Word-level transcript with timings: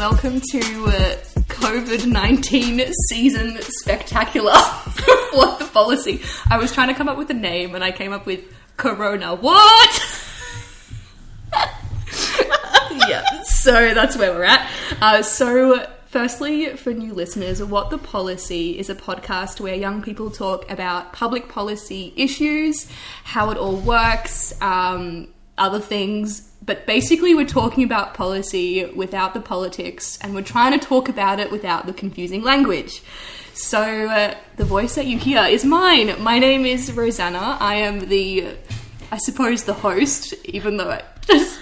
welcome 0.00 0.40
to 0.40 0.60
uh, 0.86 1.14
COVID 1.50 2.06
19 2.06 2.90
season 3.10 3.58
spectacular. 3.60 4.54
what 5.32 5.58
the 5.58 5.66
policy? 5.66 6.22
I 6.48 6.56
was 6.56 6.72
trying 6.72 6.88
to 6.88 6.94
come 6.94 7.06
up 7.06 7.18
with 7.18 7.28
a 7.28 7.34
name 7.34 7.74
and 7.74 7.84
I 7.84 7.92
came 7.92 8.10
up 8.10 8.24
with 8.24 8.40
Corona. 8.78 9.34
What? 9.34 10.00
yeah, 13.10 13.42
so 13.42 13.92
that's 13.92 14.16
where 14.16 14.32
we're 14.32 14.44
at. 14.44 14.70
Uh, 15.02 15.20
so, 15.20 15.86
firstly, 16.06 16.76
for 16.76 16.94
new 16.94 17.12
listeners, 17.12 17.62
What 17.62 17.90
the 17.90 17.98
Policy 17.98 18.78
is 18.78 18.88
a 18.88 18.94
podcast 18.94 19.60
where 19.60 19.74
young 19.74 20.00
people 20.00 20.30
talk 20.30 20.70
about 20.70 21.12
public 21.12 21.50
policy 21.50 22.14
issues, 22.16 22.90
how 23.22 23.50
it 23.50 23.58
all 23.58 23.76
works, 23.76 24.54
um, 24.62 25.28
other 25.60 25.78
things. 25.78 26.48
But 26.62 26.86
basically, 26.86 27.34
we're 27.34 27.46
talking 27.46 27.84
about 27.84 28.14
policy 28.14 28.84
without 28.86 29.34
the 29.34 29.40
politics, 29.40 30.18
and 30.20 30.34
we're 30.34 30.42
trying 30.42 30.78
to 30.78 30.84
talk 30.84 31.08
about 31.08 31.38
it 31.38 31.50
without 31.50 31.86
the 31.86 31.92
confusing 31.92 32.42
language. 32.42 33.02
So, 33.54 33.80
uh, 33.80 34.34
the 34.56 34.64
voice 34.64 34.94
that 34.96 35.06
you 35.06 35.18
hear 35.18 35.44
is 35.44 35.64
mine. 35.64 36.20
My 36.22 36.38
name 36.38 36.66
is 36.66 36.92
Rose-Anna. 36.92 37.58
I 37.60 37.76
am 37.76 38.08
the, 38.08 38.48
I 39.12 39.18
suppose, 39.18 39.64
the 39.64 39.74
host, 39.74 40.34
even 40.44 40.76
though 40.76 40.90
I 40.90 41.02
just 41.26 41.60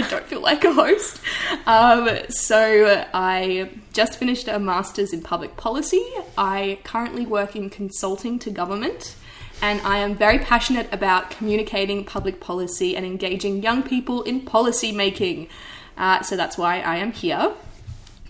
I 0.00 0.08
don't 0.08 0.24
feel 0.24 0.40
like 0.40 0.64
a 0.64 0.72
host. 0.72 1.20
Um, 1.66 2.08
so 2.30 3.04
I 3.12 3.70
just 3.92 4.18
finished 4.18 4.48
a 4.48 4.58
master's 4.58 5.12
in 5.12 5.20
public 5.20 5.56
policy. 5.56 6.04
I 6.38 6.78
currently 6.84 7.26
work 7.26 7.54
in 7.54 7.68
consulting 7.68 8.38
to 8.40 8.50
government, 8.50 9.16
and 9.62 9.80
I 9.82 9.98
am 9.98 10.14
very 10.14 10.38
passionate 10.38 10.88
about 10.92 11.30
communicating 11.30 12.04
public 12.04 12.40
policy 12.40 12.96
and 12.96 13.04
engaging 13.04 13.62
young 13.62 13.82
people 13.82 14.22
in 14.22 14.40
policy 14.42 14.92
making. 14.92 15.48
Uh, 15.96 16.22
so 16.22 16.36
that's 16.36 16.56
why 16.56 16.80
I 16.80 16.96
am 16.96 17.12
here. 17.12 17.52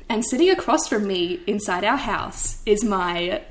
And 0.09 0.25
sitting 0.25 0.51
across 0.51 0.89
from 0.89 1.07
me 1.07 1.41
inside 1.47 1.85
our 1.85 1.97
house 1.97 2.61
is 2.67 2.83
my 2.85 3.43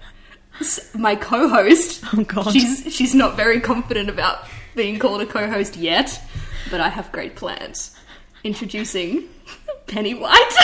my 0.93 1.15
co-host. 1.15 2.03
Oh, 2.13 2.23
God. 2.23 2.51
She's 2.51 2.93
she's 2.93 3.15
not 3.15 3.37
very 3.37 3.61
confident 3.61 4.09
about 4.09 4.45
being 4.75 4.99
called 4.99 5.21
a 5.21 5.25
co-host 5.25 5.77
yet, 5.77 6.21
but 6.69 6.81
I 6.81 6.89
have 6.89 7.11
great 7.11 7.35
plans. 7.35 7.95
Introducing 8.43 9.23
Penny 9.87 10.13
White. 10.13 10.55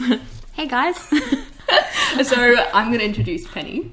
Hey 0.52 0.66
guys. 0.66 0.96
so 2.22 2.56
I'm 2.74 2.88
going 2.88 2.98
to 2.98 3.04
introduce 3.04 3.46
Penny. 3.46 3.92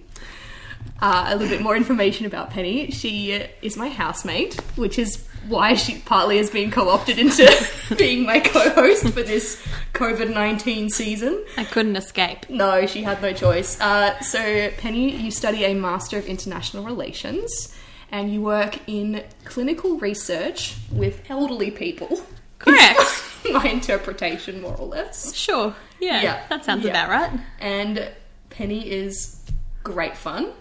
Uh, 1.00 1.26
a 1.30 1.36
little 1.36 1.50
bit 1.56 1.62
more 1.62 1.76
information 1.76 2.26
about 2.26 2.50
Penny. 2.50 2.90
She 2.92 3.32
is 3.62 3.78
my 3.78 3.88
housemate, 3.90 4.56
which 4.76 4.98
is 4.98 5.24
why 5.48 5.76
she 5.76 6.00
partly 6.00 6.38
has 6.38 6.50
been 6.50 6.72
co-opted 6.72 7.20
into 7.20 7.48
being 7.98 8.26
my 8.26 8.40
co-host 8.40 9.04
for 9.04 9.22
this 9.24 9.64
COVID 9.94 10.34
nineteen 10.34 10.90
season. 10.90 11.44
I 11.56 11.64
couldn't 11.66 11.96
escape. 11.96 12.50
No, 12.50 12.86
she 12.88 13.04
had 13.04 13.22
no 13.22 13.32
choice. 13.32 13.80
Uh, 13.80 14.20
so, 14.22 14.72
Penny, 14.78 15.16
you 15.16 15.30
study 15.32 15.64
a 15.66 15.74
Master 15.76 16.18
of 16.18 16.26
International 16.26 16.84
Relations 16.84 17.74
and 18.12 18.34
you 18.34 18.42
work 18.42 18.80
in 18.88 19.24
clinical 19.46 19.98
research 20.00 20.76
with 20.92 21.22
elderly 21.30 21.70
people. 21.72 22.22
Correct. 22.60 23.00
My 23.52 23.66
interpretation, 23.68 24.62
more 24.62 24.76
or 24.76 24.88
less. 24.88 25.34
Sure. 25.36 25.76
Yeah. 26.00 26.22
Yeah. 26.22 26.44
That 26.50 26.66
sounds 26.66 26.84
Yeah. 26.86 26.92
about 26.92 27.10
right. 27.10 27.40
And 27.60 28.10
Penny 28.50 28.90
is 28.90 29.40
great 29.84 30.18
fun 30.18 30.52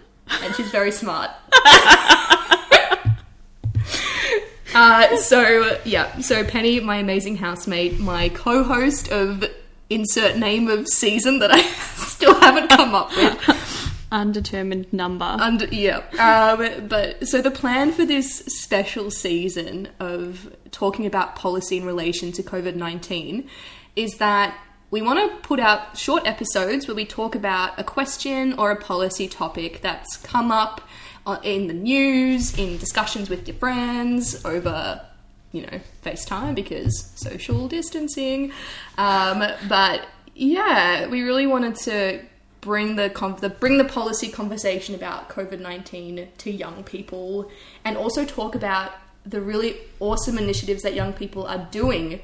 and 0.43 0.55
she's 0.55 0.71
very 0.71 0.93
smart. 0.93 1.31
uh, 4.75 5.17
so, 5.17 5.79
yeah, 5.85 6.19
so 6.21 6.45
Penny, 6.45 6.81
my 6.81 6.97
amazing 6.97 7.37
housemate, 7.37 7.99
my 7.99 8.29
co 8.31 8.63
host 8.63 9.11
of 9.11 9.45
insert 9.91 10.37
name 10.37 10.69
of 10.69 10.89
season 10.89 11.39
that 11.39 11.53
I 11.53 11.63
still 11.63 12.35
haven't 12.41 12.69
come 12.69 12.95
up 12.95 13.15
with. 13.17 14.07
Undetermined 14.13 14.93
number. 14.93 15.25
And 15.25 15.69
yeah, 15.73 15.99
um, 16.19 16.89
but 16.89 17.27
so 17.27 17.43
the 17.43 17.51
plan 17.51 17.93
for 17.93 18.05
this 18.05 18.39
special 18.47 19.11
season 19.11 19.89
of 19.99 20.55
talking 20.71 21.07
about 21.07 21.35
policy 21.35 21.77
in 21.77 21.85
relation 21.85 22.31
to 22.33 22.43
COVID 22.43 22.77
nineteen 22.77 23.49
is 23.97 24.19
that 24.19 24.57
we 24.91 25.03
want 25.03 25.19
to 25.19 25.37
put 25.47 25.61
out 25.61 25.97
short 25.97 26.27
episodes 26.27 26.87
where 26.87 26.95
we 26.95 27.05
talk 27.05 27.35
about 27.35 27.79
a 27.79 27.85
question 27.85 28.53
or 28.59 28.71
a 28.71 28.77
policy 28.77 29.29
topic 29.29 29.81
that's 29.83 30.17
come 30.19 30.51
up 30.51 30.81
uh, 31.27 31.39
in 31.43 31.67
the 31.67 31.75
news, 31.75 32.57
in 32.57 32.79
discussions 32.79 33.29
with 33.29 33.49
your 33.49 33.57
friends 33.57 34.45
over 34.45 35.01
you 35.53 35.63
know, 35.63 35.81
FaceTime 36.05 36.55
because 36.55 37.11
social 37.15 37.67
distancing. 37.67 38.53
Um, 38.99 39.43
but 39.69 40.03
yeah, 40.35 41.07
we 41.07 41.23
really 41.23 41.47
wanted 41.47 41.77
to 41.77 42.23
bring 42.61 42.97
the, 42.97 43.09
con- 43.11 43.37
the 43.41 43.49
bring 43.49 43.79
the 43.79 43.85
policy 43.85 44.29
conversation 44.29 44.95
about 44.95 45.31
COVID 45.31 45.61
nineteen 45.61 46.29
to 46.39 46.51
young 46.51 46.85
people, 46.85 47.51
and 47.85 47.97
also 47.97 48.25
talk 48.25 48.55
about 48.55 48.93
the 49.25 49.41
really 49.41 49.77
awesome 49.99 50.37
initiatives 50.37 50.83
that 50.83 50.95
young 50.95 51.13
people 51.13 51.47
are 51.47 51.67
doing 51.71 52.21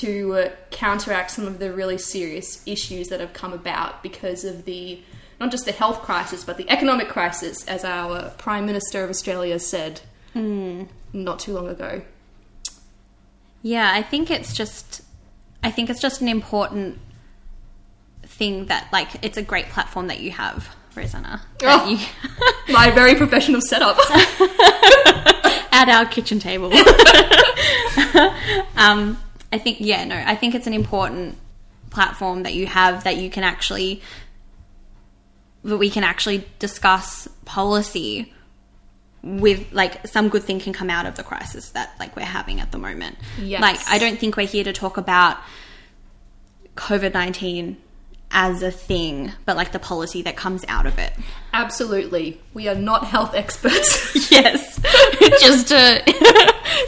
to 0.00 0.34
uh, 0.34 0.50
counteract 0.70 1.30
some 1.30 1.46
of 1.46 1.58
the 1.58 1.72
really 1.72 1.98
serious 1.98 2.62
issues 2.66 3.08
that 3.08 3.20
have 3.20 3.32
come 3.32 3.52
about 3.52 4.02
because 4.02 4.44
of 4.44 4.64
the 4.64 5.00
not 5.38 5.50
just 5.50 5.66
the 5.66 5.72
health 5.72 6.00
crisis 6.00 6.44
but 6.44 6.56
the 6.56 6.68
economic 6.70 7.08
crisis, 7.08 7.64
as 7.66 7.84
our 7.84 8.30
Prime 8.38 8.66
Minister 8.66 9.04
of 9.04 9.10
Australia 9.10 9.58
said 9.58 10.00
not 10.34 11.38
too 11.38 11.52
long 11.52 11.68
ago. 11.68 12.02
Yeah, 13.62 13.90
I 13.92 14.02
think 14.02 14.30
it's 14.30 14.54
just 14.54 15.02
I 15.62 15.70
think 15.70 15.90
it's 15.90 16.00
just 16.00 16.20
an 16.20 16.28
important 16.28 16.98
thing 18.22 18.66
that 18.66 18.88
like 18.92 19.24
it's 19.24 19.38
a 19.38 19.42
great 19.42 19.66
platform 19.66 20.08
that 20.08 20.20
you 20.20 20.30
have, 20.32 20.74
Rose-Anna. 20.94 21.42
Oh. 21.62 21.88
you 21.88 21.98
My 22.72 22.90
very 22.90 23.14
professional 23.14 23.60
setup. 23.60 23.98
at 25.76 25.90
our 25.90 26.06
kitchen 26.06 26.38
table. 26.38 26.72
um, 28.76 29.18
I 29.52 29.58
think, 29.58 29.78
yeah, 29.80 30.04
no, 30.04 30.16
I 30.16 30.34
think 30.34 30.54
it's 30.54 30.66
an 30.66 30.74
important 30.74 31.38
platform 31.90 32.42
that 32.42 32.54
you 32.54 32.66
have 32.66 33.04
that 33.04 33.16
you 33.16 33.30
can 33.30 33.44
actually, 33.44 34.02
that 35.64 35.76
we 35.76 35.90
can 35.90 36.04
actually 36.04 36.46
discuss 36.58 37.28
policy 37.44 38.32
with 39.22 39.72
like 39.72 40.06
some 40.06 40.28
good 40.28 40.44
thing 40.44 40.60
can 40.60 40.72
come 40.72 40.88
out 40.88 41.04
of 41.06 41.16
the 41.16 41.22
crisis 41.24 41.70
that 41.70 41.90
like 41.98 42.14
we're 42.14 42.24
having 42.24 42.60
at 42.60 42.70
the 42.70 42.78
moment. 42.78 43.16
Yes. 43.40 43.60
Like 43.60 43.80
I 43.88 43.98
don't 43.98 44.18
think 44.18 44.36
we're 44.36 44.46
here 44.46 44.64
to 44.64 44.72
talk 44.72 44.96
about 44.96 45.38
COVID 46.76 47.12
nineteen 47.12 47.76
as 48.30 48.62
a 48.62 48.70
thing, 48.70 49.32
but 49.44 49.56
like 49.56 49.72
the 49.72 49.78
policy 49.78 50.22
that 50.22 50.36
comes 50.36 50.64
out 50.68 50.86
of 50.86 50.98
it. 50.98 51.12
Absolutely. 51.52 52.40
We 52.54 52.68
are 52.68 52.74
not 52.74 53.04
health 53.04 53.34
experts. 53.34 54.14
Yes. 54.36 54.76
just 55.40 55.68
to 55.68 56.02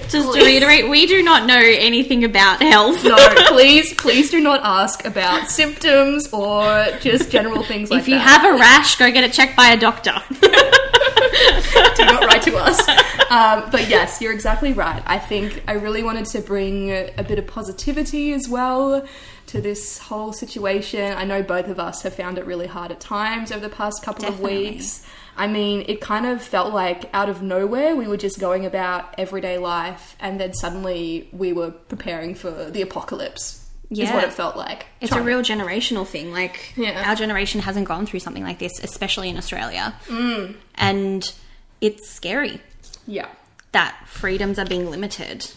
just 0.09 0.35
to 0.35 0.45
reiterate, 0.45 0.89
we 0.91 1.07
do 1.07 1.23
not 1.23 1.47
know 1.47 1.57
anything 1.59 2.25
about 2.25 2.61
health. 2.61 3.03
no, 3.05 3.17
please, 3.47 3.95
please 3.95 4.31
do 4.31 4.41
not 4.41 4.61
ask 4.63 5.05
about 5.07 5.49
symptoms 5.49 6.31
or 6.33 6.87
just 7.01 7.31
general 7.31 7.63
things 7.63 7.91
like 7.91 8.01
if 8.01 8.09
you 8.09 8.17
that. 8.17 8.43
have 8.43 8.55
a 8.55 8.59
rash, 8.59 8.97
go 8.97 9.11
get 9.11 9.25
it 9.25 9.33
checked 9.33 9.57
by 9.57 9.69
a 9.69 9.79
doctor. 9.79 10.13
do 10.31 12.05
not 12.05 12.25
write 12.25 12.43
to 12.43 12.57
us. 12.57 12.87
Um, 13.31 13.71
but 13.71 13.89
yes, 13.89 14.21
you're 14.21 14.33
exactly 14.33 14.73
right. 14.73 15.03
I 15.07 15.19
think 15.19 15.63
I 15.69 15.73
really 15.75 16.03
wanted 16.03 16.27
to 16.27 16.41
bring 16.41 16.91
a 16.91 17.25
bit 17.27 17.39
of 17.39 17.47
positivity 17.47 18.33
as 18.33 18.49
well 18.49 19.07
to 19.49 19.61
this 19.61 19.99
whole 19.99 20.33
situation. 20.33 21.13
I 21.13 21.25
know 21.25 21.43
both 21.43 21.69
of 21.69 21.79
us 21.81 22.03
have 22.03 22.15
found 22.15 22.39
it 22.39 22.47
really 22.47 22.67
hard 22.67 22.91
at 22.93 23.01
times 23.01 23.51
over 23.53 23.61
the 23.61 23.75
past 23.75 24.03
couple 24.03 24.23
Definitely. 24.23 24.69
of 24.69 24.75
weeks. 24.75 25.07
I 25.37 25.47
mean, 25.47 25.85
it 25.89 26.01
kind 26.01 26.27
of 26.27 26.43
felt 26.43 26.73
like 26.75 27.09
out 27.15 27.29
of 27.29 27.43
nowhere 27.43 27.95
we 27.95 28.09
were 28.09 28.17
just 28.17 28.41
going 28.41 28.67
about 28.67 29.15
everyday 29.19 29.57
life, 29.59 30.17
and 30.19 30.41
then 30.41 30.53
suddenly 30.53 31.29
we 31.33 31.53
were 31.53 31.71
preparing 31.71 32.35
for 32.35 32.51
the 32.71 32.83
apocalypse. 32.83 33.65
Is 33.91 34.11
what 34.11 34.23
it 34.25 34.35
felt 34.35 34.55
like. 34.55 34.85
It's 35.01 35.13
a 35.13 35.23
real 35.23 35.41
generational 35.41 36.07
thing. 36.07 36.31
Like 36.31 36.75
Yeah. 36.77 37.09
our 37.09 37.15
generation 37.15 37.63
hasn't 37.63 37.89
gone 37.89 38.05
through 38.05 38.21
something 38.21 38.43
like 38.45 38.59
this, 38.59 38.79
especially 38.85 39.31
in 39.31 39.39
Australia. 39.39 39.95
Mm. 40.09 40.57
And 40.75 41.33
it's 41.81 42.11
scary 42.11 42.61
yeah. 43.07 43.29
that 43.73 43.97
freedoms 44.07 44.59
are 44.59 44.67
being 44.67 44.91
limited 44.91 45.45
for 45.45 45.55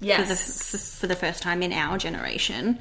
the 0.00 0.06
Yes. 0.06 0.96
for 0.98 1.06
the 1.06 1.14
first 1.14 1.44
time 1.44 1.62
in 1.62 1.72
our 1.72 1.96
generation, 1.96 2.80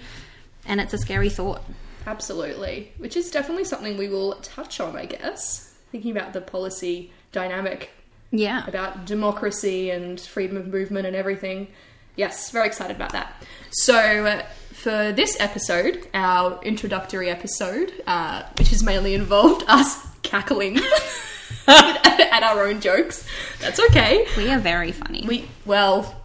and 0.69 0.79
it's 0.79 0.93
a 0.93 0.97
scary 0.97 1.29
thought. 1.29 1.61
Absolutely. 2.07 2.93
Which 2.97 3.17
is 3.17 3.29
definitely 3.29 3.65
something 3.65 3.97
we 3.97 4.07
will 4.07 4.35
touch 4.41 4.79
on, 4.79 4.95
I 4.95 5.05
guess. 5.05 5.73
Thinking 5.91 6.11
about 6.11 6.31
the 6.33 6.39
policy 6.41 7.11
dynamic 7.33 7.89
Yeah. 8.31 8.65
about 8.67 9.05
democracy 9.05 9.89
and 9.89 10.19
freedom 10.19 10.55
of 10.55 10.67
movement 10.67 11.05
and 11.05 11.15
everything. 11.15 11.67
Yes, 12.15 12.51
very 12.51 12.67
excited 12.67 12.95
about 12.95 13.11
that. 13.13 13.33
So, 13.71 13.95
uh, 14.25 14.43
for 14.73 15.11
this 15.11 15.35
episode, 15.39 16.07
our 16.13 16.59
introductory 16.63 17.29
episode, 17.29 17.93
uh, 18.07 18.43
which 18.57 18.69
has 18.69 18.81
mainly 18.83 19.13
involved 19.13 19.63
us 19.67 20.05
cackling 20.21 20.79
at 21.67 22.43
our 22.43 22.63
own 22.65 22.81
jokes, 22.81 23.25
that's 23.59 23.79
okay. 23.79 24.25
We 24.37 24.49
are 24.49 24.59
very 24.59 24.91
funny. 24.91 25.25
We, 25.27 25.47
well, 25.65 26.15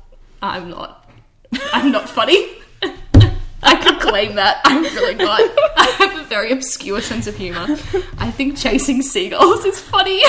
I'm 0.43 0.71
not. 0.71 1.09
I'm 1.73 1.91
not 1.93 2.09
funny. 2.09 2.49
I 3.67 3.77
could 3.77 3.99
claim 4.01 4.35
that. 4.35 4.61
I'm 4.65 4.83
really 4.83 5.15
not. 5.15 5.41
I 5.77 5.85
have 5.99 6.19
a 6.19 6.25
very 6.25 6.53
obscure 6.53 7.01
sense 7.01 7.27
of 7.27 7.37
humor. 7.37 7.67
I 8.19 8.31
think 8.31 8.59
chasing 8.59 9.01
seagulls 9.01 9.65
is 9.65 9.81
funny. 9.81 10.23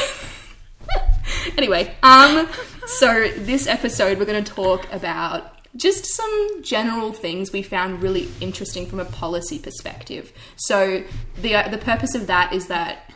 anyway, 1.58 1.94
um, 2.02 2.48
so 2.88 3.28
this 3.38 3.68
episode 3.68 4.20
we're 4.20 4.26
going 4.26 4.44
to 4.44 4.54
talk 4.54 4.92
about 4.94 5.52
just 5.76 6.06
some 6.06 6.64
general 6.64 7.12
things 7.12 7.52
we 7.52 7.62
found 7.62 8.02
really 8.02 8.30
interesting 8.40 8.86
from 8.86 9.02
a 9.02 9.06
policy 9.06 9.60
perspective. 9.60 10.32
So 10.56 11.04
the 11.42 11.56
uh, 11.56 11.70
the 11.70 11.78
purpose 11.78 12.16
of 12.16 12.28
that 12.28 12.54
is 12.54 12.68
that 12.68 13.12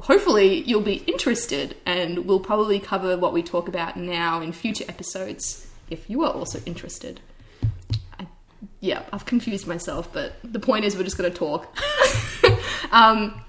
hopefully 0.00 0.62
you'll 0.64 0.82
be 0.82 0.96
interested 1.06 1.76
and 1.86 2.26
we'll 2.26 2.40
probably 2.40 2.78
cover 2.78 3.16
what 3.16 3.32
we 3.32 3.42
talk 3.42 3.68
about 3.68 3.96
now 3.96 4.42
in 4.42 4.52
future 4.52 4.84
episodes 4.88 5.66
if 5.88 6.10
you 6.10 6.22
are 6.24 6.32
also 6.32 6.60
interested. 6.66 7.20
Yeah, 8.82 9.04
I've 9.12 9.24
confused 9.24 9.68
myself, 9.68 10.12
but 10.12 10.32
the 10.42 10.58
point 10.58 10.84
is 10.84 10.96
we're 10.96 11.04
just 11.04 11.16
going 11.16 11.30
to 11.30 11.38
talk. 11.38 11.72
um, 12.90 13.40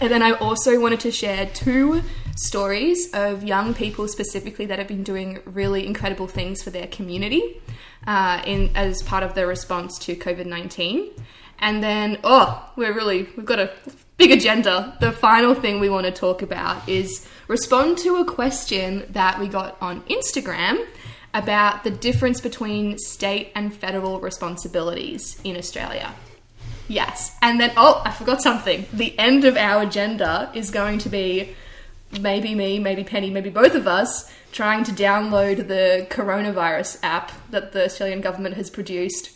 and 0.00 0.10
then 0.10 0.22
I 0.22 0.32
also 0.32 0.80
wanted 0.80 1.00
to 1.00 1.10
share 1.10 1.44
two 1.44 2.02
stories 2.36 3.12
of 3.12 3.44
young 3.44 3.74
people 3.74 4.08
specifically 4.08 4.64
that 4.64 4.78
have 4.78 4.88
been 4.88 5.02
doing 5.02 5.40
really 5.44 5.86
incredible 5.86 6.26
things 6.26 6.62
for 6.62 6.70
their 6.70 6.86
community 6.86 7.60
uh, 8.06 8.40
in 8.46 8.74
as 8.74 9.02
part 9.02 9.22
of 9.22 9.34
their 9.34 9.46
response 9.46 9.98
to 9.98 10.16
COVID 10.16 10.46
nineteen. 10.46 11.10
And 11.58 11.82
then, 11.82 12.18
oh, 12.24 12.72
we're 12.74 12.94
really 12.94 13.28
we've 13.36 13.44
got 13.44 13.58
a 13.58 13.70
big 14.16 14.30
agenda. 14.30 14.96
The 15.00 15.12
final 15.12 15.54
thing 15.54 15.80
we 15.80 15.90
want 15.90 16.06
to 16.06 16.12
talk 16.12 16.40
about 16.40 16.88
is 16.88 17.28
respond 17.46 17.98
to 17.98 18.16
a 18.16 18.24
question 18.24 19.04
that 19.10 19.38
we 19.38 19.48
got 19.48 19.76
on 19.82 20.00
Instagram 20.02 20.82
about 21.34 21.84
the 21.84 21.90
difference 21.90 22.40
between 22.40 22.98
state 22.98 23.52
and 23.54 23.74
federal 23.74 24.20
responsibilities 24.20 25.40
in 25.44 25.56
Australia. 25.56 26.14
Yes. 26.88 27.36
And 27.42 27.60
then, 27.60 27.72
oh, 27.76 28.00
I 28.04 28.10
forgot 28.12 28.40
something. 28.42 28.86
The 28.92 29.16
end 29.18 29.44
of 29.44 29.56
our 29.56 29.82
agenda 29.82 30.50
is 30.54 30.70
going 30.70 30.98
to 31.00 31.08
be 31.10 31.54
maybe 32.20 32.54
me, 32.54 32.78
maybe 32.78 33.04
Penny, 33.04 33.28
maybe 33.30 33.50
both 33.50 33.74
of 33.74 33.86
us 33.86 34.30
trying 34.52 34.84
to 34.84 34.92
download 34.92 35.68
the 35.68 36.06
coronavirus 36.08 36.98
app 37.02 37.30
that 37.50 37.72
the 37.72 37.84
Australian 37.84 38.22
government 38.22 38.54
has 38.56 38.70
produced. 38.70 39.30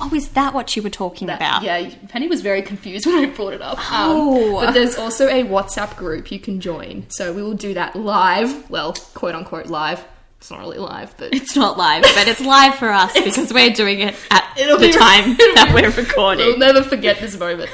Oh, 0.00 0.12
is 0.12 0.30
that 0.30 0.54
what 0.54 0.74
you 0.74 0.82
were 0.82 0.90
talking 0.90 1.28
That- 1.28 1.36
about? 1.36 1.62
Yeah, 1.62 1.88
Penny 2.08 2.26
was 2.26 2.40
very 2.40 2.62
confused 2.62 3.06
when 3.10 3.14
I 3.24 3.26
brought 3.26 3.52
it 3.52 3.62
up. 3.62 3.78
Um, 3.92 4.10
Oh. 4.10 4.60
but 4.60 4.72
there's 4.72 4.96
also 4.96 5.28
a 5.28 5.44
WhatsApp 5.44 5.96
group 5.96 6.32
you 6.32 6.40
can 6.40 6.60
join. 6.60 7.06
So 7.10 7.32
we 7.32 7.42
will 7.44 7.54
do 7.54 7.74
that 7.74 7.94
live. 7.94 8.68
Well, 8.68 8.94
quote 9.14 9.36
unquote 9.36 9.66
live. 9.66 10.04
It's 10.38 10.50
not 10.50 10.60
really 10.60 10.78
live, 10.78 11.14
but 11.18 11.34
It's 11.34 11.56
not 11.56 11.76
live, 11.76 12.02
but 12.02 12.28
it's 12.28 12.40
live 12.40 12.76
for 12.76 12.88
us 12.90 13.12
because 13.24 13.52
we're 13.52 13.72
doing 13.72 14.00
it 14.00 14.14
at 14.30 14.56
It'll 14.58 14.78
the 14.78 14.86
be- 14.88 14.92
time 14.92 15.34
that 15.36 15.72
we're 15.74 15.90
recording. 15.90 16.46
We'll 16.46 16.54
recording. 16.54 16.58
never 16.60 16.82
forget 16.82 17.18
this 17.18 17.38
moment. 17.38 17.70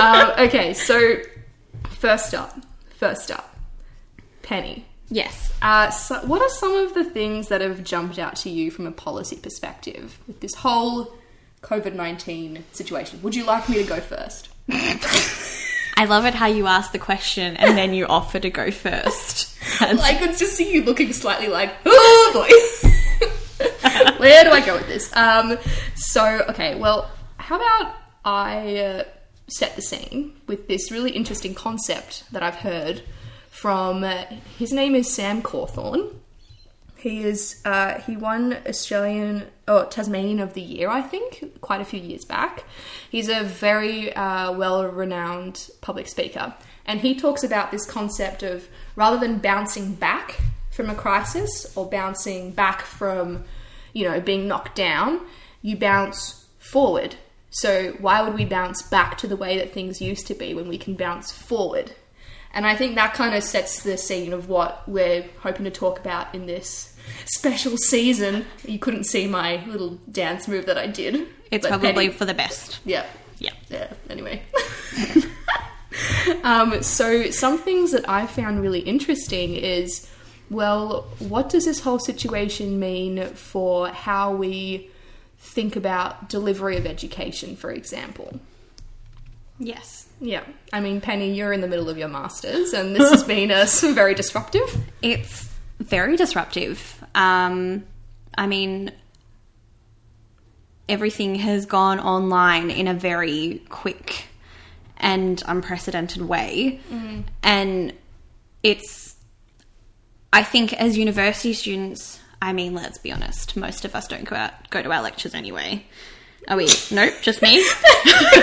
um, 0.00 0.32
okay, 0.38 0.72
so 0.74 1.16
first 1.90 2.32
up, 2.34 2.58
first 2.96 3.30
up, 3.30 3.54
Penny. 4.42 4.86
Yes. 5.08 5.52
Uh, 5.62 5.90
so 5.90 6.16
what 6.26 6.40
are 6.42 6.48
some 6.48 6.74
of 6.74 6.94
the 6.94 7.04
things 7.04 7.48
that 7.48 7.60
have 7.60 7.84
jumped 7.84 8.18
out 8.18 8.34
to 8.36 8.50
you 8.50 8.70
from 8.70 8.86
a 8.86 8.92
policy 8.92 9.36
perspective 9.36 10.18
with 10.26 10.40
this 10.40 10.54
whole 10.54 11.12
COVID 11.62 11.94
19 11.94 12.64
situation? 12.72 13.20
Would 13.22 13.34
you 13.34 13.44
like 13.44 13.68
me 13.68 13.76
to 13.76 13.84
go 13.84 14.00
first? 14.00 14.48
I 15.98 16.04
love 16.08 16.24
it 16.26 16.34
how 16.34 16.46
you 16.46 16.66
ask 16.66 16.92
the 16.92 16.98
question 16.98 17.56
and 17.56 17.76
then 17.78 17.94
you 17.94 18.06
offer 18.06 18.38
to 18.40 18.50
go 18.50 18.70
first. 18.70 19.45
That's- 19.80 20.00
I 20.00 20.14
could 20.14 20.36
just 20.36 20.54
see 20.54 20.72
you 20.72 20.82
looking 20.84 21.12
slightly 21.12 21.48
like, 21.48 21.72
oh 21.84 22.30
boy. 22.34 22.48
Where 24.18 24.44
do 24.44 24.50
I 24.50 24.64
go 24.64 24.76
with 24.76 24.86
this? 24.86 25.14
Um, 25.16 25.58
so, 25.94 26.44
okay, 26.48 26.74
well, 26.78 27.10
how 27.38 27.56
about 27.56 27.94
I 28.24 28.76
uh, 28.78 29.04
set 29.48 29.76
the 29.76 29.82
scene 29.82 30.34
with 30.46 30.68
this 30.68 30.90
really 30.90 31.12
interesting 31.12 31.54
concept 31.54 32.24
that 32.32 32.42
I've 32.42 32.56
heard 32.56 33.02
from. 33.50 34.04
Uh, 34.04 34.24
his 34.58 34.72
name 34.72 34.94
is 34.94 35.12
Sam 35.12 35.42
Cawthorn. 35.42 36.14
He 36.96 37.22
is 37.22 37.60
uh, 37.64 38.00
he 38.00 38.16
won 38.16 38.58
Australian 38.66 39.46
or 39.68 39.84
Tasmanian 39.86 40.40
of 40.40 40.54
the 40.54 40.60
Year, 40.60 40.88
I 40.88 41.02
think, 41.02 41.60
quite 41.60 41.80
a 41.80 41.84
few 41.84 42.00
years 42.00 42.24
back. 42.24 42.64
He's 43.10 43.28
a 43.28 43.44
very 43.44 44.12
uh, 44.14 44.52
well-renowned 44.52 45.70
public 45.82 46.08
speaker, 46.08 46.54
and 46.84 47.00
he 47.00 47.14
talks 47.14 47.44
about 47.44 47.70
this 47.70 47.84
concept 47.88 48.42
of 48.42 48.66
rather 48.96 49.18
than 49.18 49.38
bouncing 49.38 49.94
back 49.94 50.40
from 50.70 50.90
a 50.90 50.94
crisis 50.94 51.76
or 51.76 51.86
bouncing 51.88 52.50
back 52.50 52.82
from, 52.82 53.44
you 53.92 54.08
know, 54.08 54.20
being 54.20 54.48
knocked 54.48 54.74
down, 54.74 55.20
you 55.62 55.76
bounce 55.76 56.46
forward. 56.58 57.14
So 57.50 57.92
why 58.00 58.20
would 58.22 58.34
we 58.34 58.44
bounce 58.44 58.82
back 58.82 59.16
to 59.18 59.26
the 59.26 59.36
way 59.36 59.56
that 59.58 59.72
things 59.72 60.00
used 60.00 60.26
to 60.26 60.34
be 60.34 60.52
when 60.52 60.68
we 60.68 60.76
can 60.76 60.94
bounce 60.94 61.32
forward? 61.32 61.92
And 62.52 62.66
I 62.66 62.74
think 62.74 62.94
that 62.94 63.14
kind 63.14 63.34
of 63.34 63.42
sets 63.42 63.82
the 63.82 63.96
scene 63.98 64.32
of 64.32 64.48
what 64.48 64.86
we're 64.88 65.26
hoping 65.40 65.64
to 65.64 65.70
talk 65.70 65.98
about 65.98 66.34
in 66.34 66.46
this 66.46 66.96
special 67.26 67.76
season. 67.76 68.46
You 68.64 68.78
couldn't 68.78 69.04
see 69.04 69.26
my 69.26 69.64
little 69.66 69.98
dance 70.10 70.48
move 70.48 70.66
that 70.66 70.78
I 70.78 70.86
did. 70.86 71.28
it's 71.50 71.66
probably 71.66 71.92
Penny- 71.92 72.08
for 72.10 72.24
the 72.24 72.34
best. 72.34 72.80
yeah. 72.84 73.06
Yeah. 73.38 73.52
Yeah, 73.68 73.92
anyway. 74.08 74.42
um, 76.42 76.82
so, 76.82 77.30
some 77.30 77.58
things 77.58 77.92
that 77.92 78.08
I 78.08 78.26
found 78.26 78.60
really 78.60 78.80
interesting 78.80 79.54
is 79.54 80.08
well, 80.48 81.06
what 81.18 81.48
does 81.48 81.64
this 81.64 81.80
whole 81.80 81.98
situation 81.98 82.78
mean 82.78 83.24
for 83.34 83.88
how 83.88 84.32
we 84.32 84.90
think 85.38 85.76
about 85.76 86.28
delivery 86.28 86.76
of 86.76 86.86
education, 86.86 87.56
for 87.56 87.70
example? 87.72 88.38
Yes. 89.58 90.06
Yeah, 90.20 90.44
I 90.72 90.80
mean, 90.80 91.00
Penny, 91.00 91.32
you're 91.32 91.52
in 91.52 91.60
the 91.60 91.68
middle 91.68 91.90
of 91.90 91.98
your 91.98 92.08
masters, 92.08 92.72
and 92.72 92.96
this 92.96 93.10
has 93.10 93.24
been 93.24 93.50
uh, 93.50 93.66
very 93.94 94.14
disruptive. 94.14 94.76
It's 95.02 95.50
very 95.78 96.16
disruptive. 96.16 97.04
Um, 97.14 97.84
I 98.36 98.46
mean, 98.46 98.92
everything 100.88 101.34
has 101.36 101.66
gone 101.66 102.00
online 102.00 102.70
in 102.70 102.88
a 102.88 102.94
very 102.94 103.62
quick 103.68 104.26
and 104.98 105.42
unprecedented 105.46 106.22
way. 106.22 106.80
And 107.42 107.92
it's, 108.62 109.14
I 110.32 110.42
think, 110.42 110.72
as 110.74 110.96
university 110.98 111.52
students, 111.52 112.20
I 112.42 112.52
mean, 112.52 112.74
let's 112.74 112.98
be 112.98 113.12
honest, 113.12 113.56
most 113.56 113.84
of 113.84 113.94
us 113.94 114.06
don't 114.08 114.24
go 114.24 114.36
out, 114.36 114.70
go 114.70 114.82
to 114.82 114.90
our 114.92 115.02
lectures 115.02 115.34
anyway. 115.34 115.84
Are 116.48 116.56
we? 116.56 116.68
Nope, 116.92 117.14
just 117.22 117.42
me. 117.42 117.54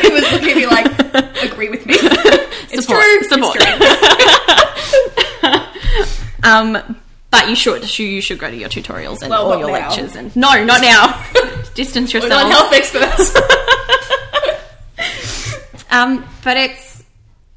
he 0.01 0.09
was 0.11 0.29
looking 0.31 0.49
at 0.49 0.57
me 0.57 0.67
like, 0.67 1.43
agree 1.43 1.69
with 1.69 1.85
me. 1.85 1.95
It's 2.75 2.87
Support, 2.87 3.03
true. 3.03 3.23
support. 3.29 3.57
It's 3.59 4.89
true. 5.41 5.59
Um, 6.43 6.99
but 7.31 7.47
you 7.49 7.55
should, 7.55 7.97
you 7.97 8.19
should 8.21 8.37
go 8.37 8.49
to 8.51 8.55
your 8.57 8.67
tutorials 8.67 9.21
and 9.21 9.29
Well, 9.29 9.53
all 9.53 9.59
your 9.59 9.67
now. 9.69 9.87
lectures. 9.89 10.15
And 10.15 10.35
no, 10.35 10.63
not 10.65 10.81
now. 10.81 11.23
Distance 11.73 12.13
yourself. 12.13 12.31
We're 12.33 12.49
not 12.49 12.51
health 12.51 12.73
experts. 12.73 13.33
Um, 15.93 16.25
but 16.43 16.57
it's 16.57 17.03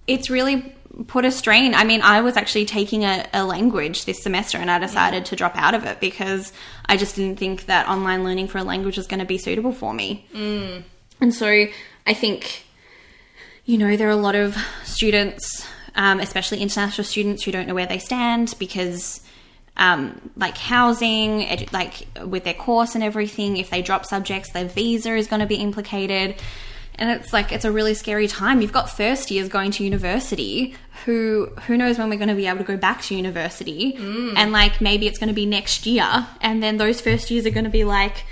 it's 0.07 0.31
really 0.31 0.75
put 1.07 1.25
a 1.25 1.31
strain. 1.31 1.75
I 1.75 1.85
mean, 1.85 2.01
I 2.03 2.21
was 2.21 2.37
actually 2.37 2.65
taking 2.65 3.05
a, 3.05 3.27
a 3.33 3.45
language 3.45 4.05
this 4.05 4.23
semester, 4.23 4.59
and 4.59 4.71
I 4.71 4.79
decided 4.79 5.27
to 5.27 5.37
drop 5.37 5.57
out 5.57 5.75
of 5.75 5.85
it 5.85 6.01
because 6.01 6.53
I 6.87 6.97
just 6.97 7.17
didn't 7.17 7.39
think 7.39 7.67
that 7.67 7.89
online 7.89 8.25
learning 8.25 8.49
for 8.49 8.59
a 8.59 8.65
language 8.65 8.97
was 8.97 9.07
going 9.07 9.21
to 9.21 9.27
be 9.27 9.39
suitable 9.39 9.73
for 9.73 9.93
me. 9.93 10.27
Mm. 10.33 10.85
And 11.21 11.35
so 11.35 11.67
I 12.07 12.15
think, 12.15 12.65
you 13.65 13.79
know, 13.79 13.97
there 13.97 14.09
are 14.09 14.13
a 14.13 14.17
lot 14.17 14.35
of 14.35 14.57
students, 14.85 15.67
um, 15.95 16.21
especially 16.21 16.61
international 16.61 17.05
students, 17.05 17.45
who 17.45 17.53
don't 17.53 17.67
know 17.67 17.75
where 17.75 17.87
they 17.87 17.99
stand 17.99 18.55
because. 18.59 19.23
Um, 19.79 20.31
like 20.37 20.57
housing, 20.57 21.43
edu- 21.43 21.71
like 21.71 22.07
with 22.25 22.45
their 22.45 22.55
course 22.55 22.95
and 22.95 23.05
everything. 23.05 23.59
If 23.59 23.69
they 23.69 23.83
drop 23.83 24.07
subjects, 24.07 24.53
their 24.53 24.65
visa 24.65 25.15
is 25.15 25.27
going 25.27 25.41
to 25.41 25.47
be 25.47 25.57
implicated. 25.57 26.37
And 26.99 27.11
it's 27.11 27.33
like 27.33 27.53
it's 27.53 27.65
a 27.65 27.73
really 27.73 27.95
scary 27.95 28.27
time. 28.27 28.63
You've 28.63 28.73
got 28.73 28.89
first 28.89 29.31
years 29.31 29.49
going 29.49 29.71
to 29.73 29.85
university 29.85 30.75
who 31.05 31.51
who 31.67 31.77
knows 31.77 31.99
when 31.99 32.09
we're 32.09 32.17
going 32.17 32.29
to 32.29 32.35
be 32.35 32.47
able 32.47 32.59
to 32.59 32.65
go 32.65 32.77
back 32.77 33.03
to 33.03 33.15
university. 33.15 33.93
Mm. 33.93 34.35
And 34.37 34.53
like 34.53 34.81
maybe 34.81 35.07
it's 35.07 35.19
going 35.19 35.29
to 35.29 35.35
be 35.35 35.47
next 35.47 35.87
year 35.87 36.27
and 36.41 36.63
then 36.63 36.79
those 36.79 37.01
first 37.01 37.31
years 37.31 37.47
are 37.47 37.51
going 37.51 37.65
to 37.65 37.71
be 37.71 37.85
like 37.85 38.25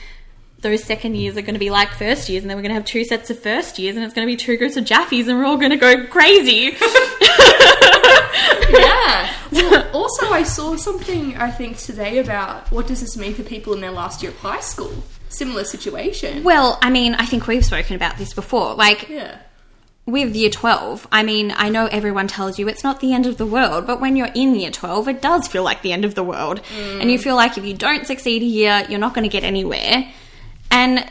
those 0.61 0.83
second 0.83 1.15
years 1.15 1.37
are 1.37 1.43
going 1.43 1.55
to 1.55 1.61
be 1.61 1.69
like 1.71 1.91
first 1.91 2.31
years 2.31 2.43
and 2.43 2.51
then 2.51 2.57
we're 2.57 2.63
going 2.63 2.71
to 2.71 2.77
have 2.77 2.87
two 2.87 3.05
sets 3.05 3.29
of 3.29 3.39
first 3.39 3.79
years 3.79 3.97
and 3.97 4.05
it's 4.05 4.15
going 4.15 4.27
to 4.27 4.33
be 4.33 4.37
two 4.37 4.57
groups 4.57 4.79
of 4.79 4.85
jaffies 4.85 5.29
and 5.29 5.39
we're 5.39 5.45
all 5.45 5.59
going 5.59 5.71
to 5.71 5.77
go 5.77 6.07
crazy. 6.07 6.75
yeah. 8.71 9.31
Well, 9.53 9.91
also, 9.93 10.31
I 10.31 10.43
saw 10.43 10.77
something 10.77 11.37
I 11.37 11.51
think 11.51 11.77
today 11.77 12.19
about 12.19 12.71
what 12.73 12.87
does 12.87 13.01
this 13.01 13.17
mean 13.17 13.35
for 13.35 13.43
people 13.43 13.75
in 13.75 13.81
their 13.81 13.91
last 13.91 14.23
year 14.23 14.33
of 14.33 14.39
high 14.39 14.61
school. 14.61 15.05
Similar 15.35 15.65
situation. 15.65 16.45
well, 16.45 16.79
I 16.83 16.91
mean, 16.91 17.15
I 17.15 17.27
think 17.27 17.47
we've 17.47 17.65
spoken 17.65 17.97
about 17.97 18.19
this 18.19 18.33
before. 18.33 18.75
Like 18.75 19.09
Yeah. 19.09 19.39
with 20.07 20.35
year 20.37 20.51
12, 20.51 21.07
I 21.11 21.23
mean, 21.23 21.53
I 21.57 21.69
know 21.71 21.87
everyone 21.87 22.29
tells 22.29 22.59
you 22.59 22.69
it's 22.69 22.85
not 22.85 23.01
the 23.01 23.13
end 23.13 23.27
of 23.27 23.37
the 23.37 23.47
world, 23.47 23.87
but 23.87 24.01
when 24.01 24.17
you're 24.17 24.31
in 24.35 24.55
year 24.55 24.71
12, 24.71 25.09
it 25.09 25.23
does 25.23 25.49
feel 25.49 25.63
like 25.65 25.83
the 25.83 25.93
end 25.93 26.05
of 26.05 26.15
the 26.15 26.23
world. 26.23 26.61
Mm. 26.77 27.01
And 27.01 27.11
you 27.11 27.19
feel 27.19 27.37
like 27.37 27.57
if 27.59 27.65
you 27.65 27.75
don't 27.75 28.07
succeed 28.07 28.43
here, 28.43 28.85
you're 28.89 28.99
not 29.01 29.15
going 29.15 29.25
to 29.25 29.33
get 29.33 29.45
anywhere. 29.45 30.07
And 30.71 31.09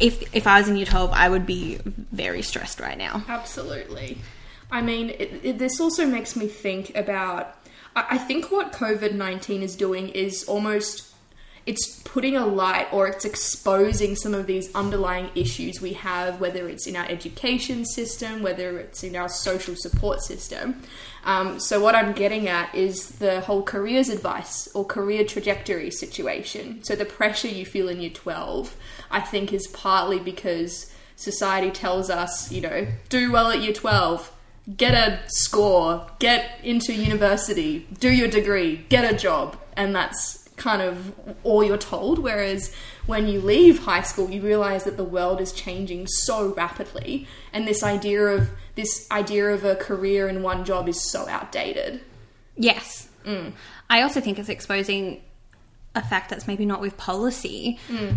if 0.00 0.34
if 0.34 0.46
I 0.46 0.58
was 0.58 0.68
in 0.68 0.76
year 0.76 0.86
12, 0.86 1.10
I 1.12 1.28
would 1.28 1.46
be 1.46 1.78
very 2.12 2.42
stressed 2.42 2.80
right 2.80 2.96
now. 2.98 3.24
Absolutely. 3.28 4.18
I 4.70 4.82
mean, 4.82 5.10
it, 5.10 5.40
it, 5.42 5.58
this 5.58 5.80
also 5.80 6.06
makes 6.06 6.36
me 6.36 6.46
think 6.46 6.94
about. 6.96 7.56
I, 7.96 8.06
I 8.10 8.18
think 8.18 8.50
what 8.50 8.72
COVID 8.72 9.14
19 9.14 9.62
is 9.62 9.76
doing 9.76 10.08
is 10.10 10.44
almost. 10.44 11.06
It's 11.70 12.00
putting 12.00 12.36
a 12.36 12.44
light 12.44 12.88
or 12.92 13.06
it's 13.06 13.24
exposing 13.24 14.16
some 14.16 14.34
of 14.34 14.48
these 14.48 14.74
underlying 14.74 15.30
issues 15.36 15.80
we 15.80 15.92
have, 15.92 16.40
whether 16.40 16.68
it's 16.68 16.88
in 16.88 16.96
our 16.96 17.06
education 17.06 17.84
system, 17.84 18.42
whether 18.42 18.80
it's 18.80 19.04
in 19.04 19.14
our 19.14 19.28
social 19.28 19.76
support 19.76 20.20
system. 20.20 20.82
Um, 21.24 21.60
so, 21.60 21.80
what 21.80 21.94
I'm 21.94 22.12
getting 22.12 22.48
at 22.48 22.74
is 22.74 23.10
the 23.12 23.40
whole 23.42 23.62
careers 23.62 24.08
advice 24.08 24.68
or 24.74 24.84
career 24.84 25.24
trajectory 25.24 25.92
situation. 25.92 26.82
So, 26.82 26.96
the 26.96 27.04
pressure 27.04 27.46
you 27.46 27.64
feel 27.64 27.88
in 27.88 28.00
year 28.00 28.10
12, 28.10 28.74
I 29.08 29.20
think, 29.20 29.52
is 29.52 29.68
partly 29.68 30.18
because 30.18 30.92
society 31.14 31.70
tells 31.70 32.10
us, 32.10 32.50
you 32.50 32.62
know, 32.62 32.88
do 33.08 33.30
well 33.30 33.52
at 33.52 33.60
year 33.60 33.74
12, 33.74 34.32
get 34.76 34.94
a 34.94 35.20
score, 35.28 36.08
get 36.18 36.58
into 36.64 36.92
university, 36.92 37.86
do 38.00 38.10
your 38.10 38.28
degree, 38.28 38.84
get 38.88 39.04
a 39.04 39.16
job. 39.16 39.56
And 39.76 39.94
that's 39.94 40.49
kind 40.60 40.82
of 40.82 41.12
all 41.42 41.64
you're 41.64 41.78
told. 41.78 42.20
Whereas 42.20 42.72
when 43.06 43.26
you 43.26 43.40
leave 43.40 43.80
high 43.80 44.02
school, 44.02 44.30
you 44.30 44.40
realize 44.40 44.84
that 44.84 44.96
the 44.96 45.04
world 45.04 45.40
is 45.40 45.52
changing 45.52 46.06
so 46.06 46.54
rapidly. 46.54 47.26
And 47.52 47.66
this 47.66 47.82
idea 47.82 48.26
of 48.26 48.50
this 48.76 49.10
idea 49.10 49.48
of 49.48 49.64
a 49.64 49.74
career 49.74 50.28
in 50.28 50.42
one 50.42 50.64
job 50.64 50.88
is 50.88 51.00
so 51.10 51.26
outdated. 51.28 52.02
Yes. 52.56 53.08
Mm. 53.24 53.52
I 53.88 54.02
also 54.02 54.20
think 54.20 54.38
it's 54.38 54.48
exposing 54.48 55.22
a 55.94 56.02
fact 56.02 56.30
that's 56.30 56.46
maybe 56.46 56.64
not 56.64 56.80
with 56.80 56.96
policy, 56.96 57.78
mm. 57.88 58.16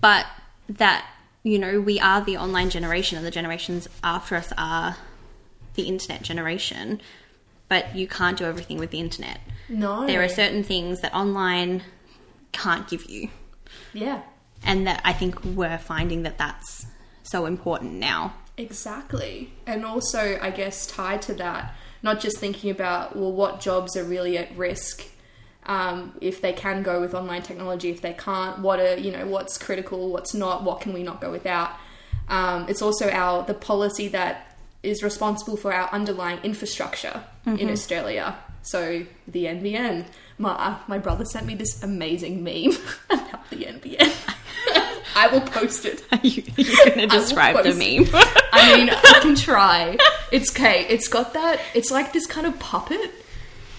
but 0.00 0.26
that, 0.68 1.06
you 1.42 1.58
know, 1.58 1.80
we 1.80 1.98
are 1.98 2.20
the 2.20 2.36
online 2.36 2.68
generation 2.68 3.16
and 3.16 3.26
the 3.26 3.30
generations 3.30 3.88
after 4.04 4.36
us 4.36 4.52
are 4.58 4.96
the 5.74 5.84
internet 5.84 6.22
generation, 6.22 7.00
but 7.68 7.96
you 7.96 8.06
can't 8.06 8.36
do 8.36 8.44
everything 8.44 8.78
with 8.78 8.90
the 8.90 9.00
internet. 9.00 9.40
No. 9.70 10.06
There 10.06 10.22
are 10.22 10.28
certain 10.28 10.62
things 10.62 11.00
that 11.00 11.14
online 11.14 11.82
can't 12.52 12.86
give 12.88 13.08
you. 13.08 13.30
Yeah. 13.94 14.22
And 14.64 14.86
that 14.86 15.00
I 15.04 15.12
think 15.12 15.42
we're 15.44 15.78
finding 15.78 16.24
that 16.24 16.36
that's 16.36 16.86
so 17.22 17.46
important 17.46 17.94
now. 17.94 18.34
Exactly. 18.56 19.52
And 19.66 19.86
also, 19.86 20.38
I 20.42 20.50
guess, 20.50 20.86
tied 20.86 21.22
to 21.22 21.34
that, 21.34 21.74
not 22.02 22.20
just 22.20 22.38
thinking 22.38 22.70
about, 22.70 23.16
well, 23.16 23.32
what 23.32 23.60
jobs 23.60 23.96
are 23.96 24.04
really 24.04 24.36
at 24.36 24.54
risk 24.56 25.04
um, 25.66 26.14
if 26.20 26.40
they 26.40 26.52
can 26.52 26.82
go 26.82 27.00
with 27.00 27.14
online 27.14 27.42
technology, 27.42 27.90
if 27.90 28.02
they 28.02 28.12
can't, 28.12 28.58
what 28.58 28.80
are, 28.80 28.96
you 28.96 29.12
know, 29.12 29.26
what's 29.26 29.56
critical, 29.56 30.10
what's 30.10 30.34
not, 30.34 30.64
what 30.64 30.80
can 30.80 30.92
we 30.92 31.02
not 31.02 31.20
go 31.20 31.30
without. 31.30 31.70
Um, 32.28 32.66
it's 32.68 32.82
also 32.82 33.08
our, 33.10 33.44
the 33.44 33.54
policy 33.54 34.08
that 34.08 34.56
is 34.82 35.02
responsible 35.02 35.56
for 35.56 35.72
our 35.72 35.88
underlying 35.92 36.40
infrastructure 36.42 37.22
in 37.46 37.70
Australia. 37.70 38.36
So 38.62 39.04
the 39.26 39.44
NBN. 39.44 40.06
My, 40.38 40.78
my 40.88 40.98
brother 40.98 41.24
sent 41.26 41.46
me 41.46 41.54
this 41.54 41.82
amazing 41.82 42.42
meme 42.42 42.72
about 43.10 43.48
the 43.50 43.64
NBN. 43.64 44.36
I 45.14 45.26
will 45.28 45.40
post 45.42 45.84
it. 45.84 46.02
you, 46.22 46.42
you're 46.56 46.86
going 46.86 46.98
to 46.98 47.06
describe 47.08 47.62
the 47.62 47.74
meme. 47.74 48.08
I 48.52 48.76
mean, 48.76 48.90
I 48.92 49.18
can 49.20 49.34
try. 49.34 49.98
It's 50.32 50.50
okay. 50.50 50.86
It's 50.88 51.08
got 51.08 51.34
that. 51.34 51.60
It's 51.74 51.90
like 51.90 52.12
this 52.12 52.26
kind 52.26 52.46
of 52.46 52.58
puppet. 52.58 53.12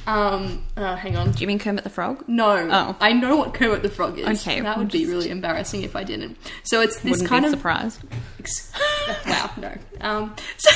Um, 0.07 0.63
uh, 0.75 0.95
hang 0.95 1.15
on. 1.15 1.31
Do 1.31 1.41
you 1.41 1.47
mean 1.47 1.59
Kermit 1.59 1.83
the 1.83 1.89
Frog? 1.89 2.23
No, 2.27 2.67
Oh. 2.71 2.95
I 2.99 3.13
know 3.13 3.37
what 3.37 3.53
Kermit 3.53 3.83
the 3.83 3.89
Frog 3.89 4.17
is. 4.17 4.27
Okay, 4.41 4.59
that 4.61 4.77
would 4.77 4.91
be 4.91 5.05
really 5.05 5.29
embarrassing 5.29 5.83
if 5.83 5.95
I 5.95 6.03
didn't. 6.03 6.37
So 6.63 6.81
it's 6.81 6.99
this 7.01 7.11
Wouldn't 7.11 7.29
kind 7.29 7.45
of 7.45 7.51
surprise. 7.51 7.99
Wow, 9.27 9.51
no. 9.57 9.77
Um, 10.01 10.35
so, 10.57 10.71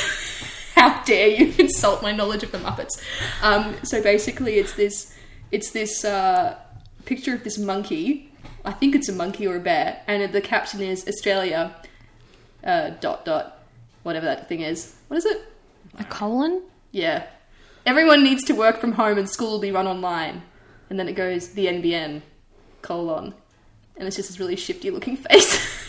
how 0.89 1.03
dare 1.03 1.27
you 1.27 1.53
insult 1.59 2.01
my 2.01 2.11
knowledge 2.11 2.43
of 2.43 2.51
the 2.51 2.57
Muppets? 2.59 3.01
Um, 3.41 3.75
so 3.83 4.01
basically, 4.01 4.55
it's 4.55 4.73
this, 4.73 5.15
it's 5.51 5.71
this 5.71 6.05
uh, 6.05 6.57
picture 7.05 7.33
of 7.33 7.43
this 7.43 7.57
monkey. 7.57 8.31
I 8.63 8.71
think 8.71 8.95
it's 8.95 9.09
a 9.09 9.13
monkey 9.13 9.47
or 9.47 9.55
a 9.55 9.59
bear, 9.59 10.01
and 10.07 10.31
the 10.33 10.41
caption 10.41 10.81
is 10.81 11.07
Australia. 11.07 11.75
Uh, 12.63 12.89
dot 12.99 13.25
dot, 13.25 13.63
whatever 14.01 14.25
that 14.25 14.49
thing 14.49 14.61
is. 14.61 14.95
What 15.07 15.17
is 15.17 15.25
it? 15.25 15.53
A 15.99 16.03
colon? 16.03 16.63
Yeah. 16.91 17.27
Everyone 17.85 18.23
needs 18.23 18.43
to 18.45 18.53
work 18.53 18.79
from 18.79 18.93
home 18.93 19.19
and 19.19 19.29
school 19.29 19.51
will 19.51 19.59
be 19.59 19.71
run 19.71 19.85
online. 19.85 20.41
And 20.89 20.97
then 20.97 21.07
it 21.07 21.13
goes 21.13 21.49
the 21.49 21.67
NBN 21.67 22.23
colon. 22.81 23.35
And 23.97 24.07
it's 24.07 24.15
just 24.15 24.29
this 24.29 24.39
really 24.39 24.55
shifty 24.55 24.89
looking 24.89 25.15
face. 25.29 25.85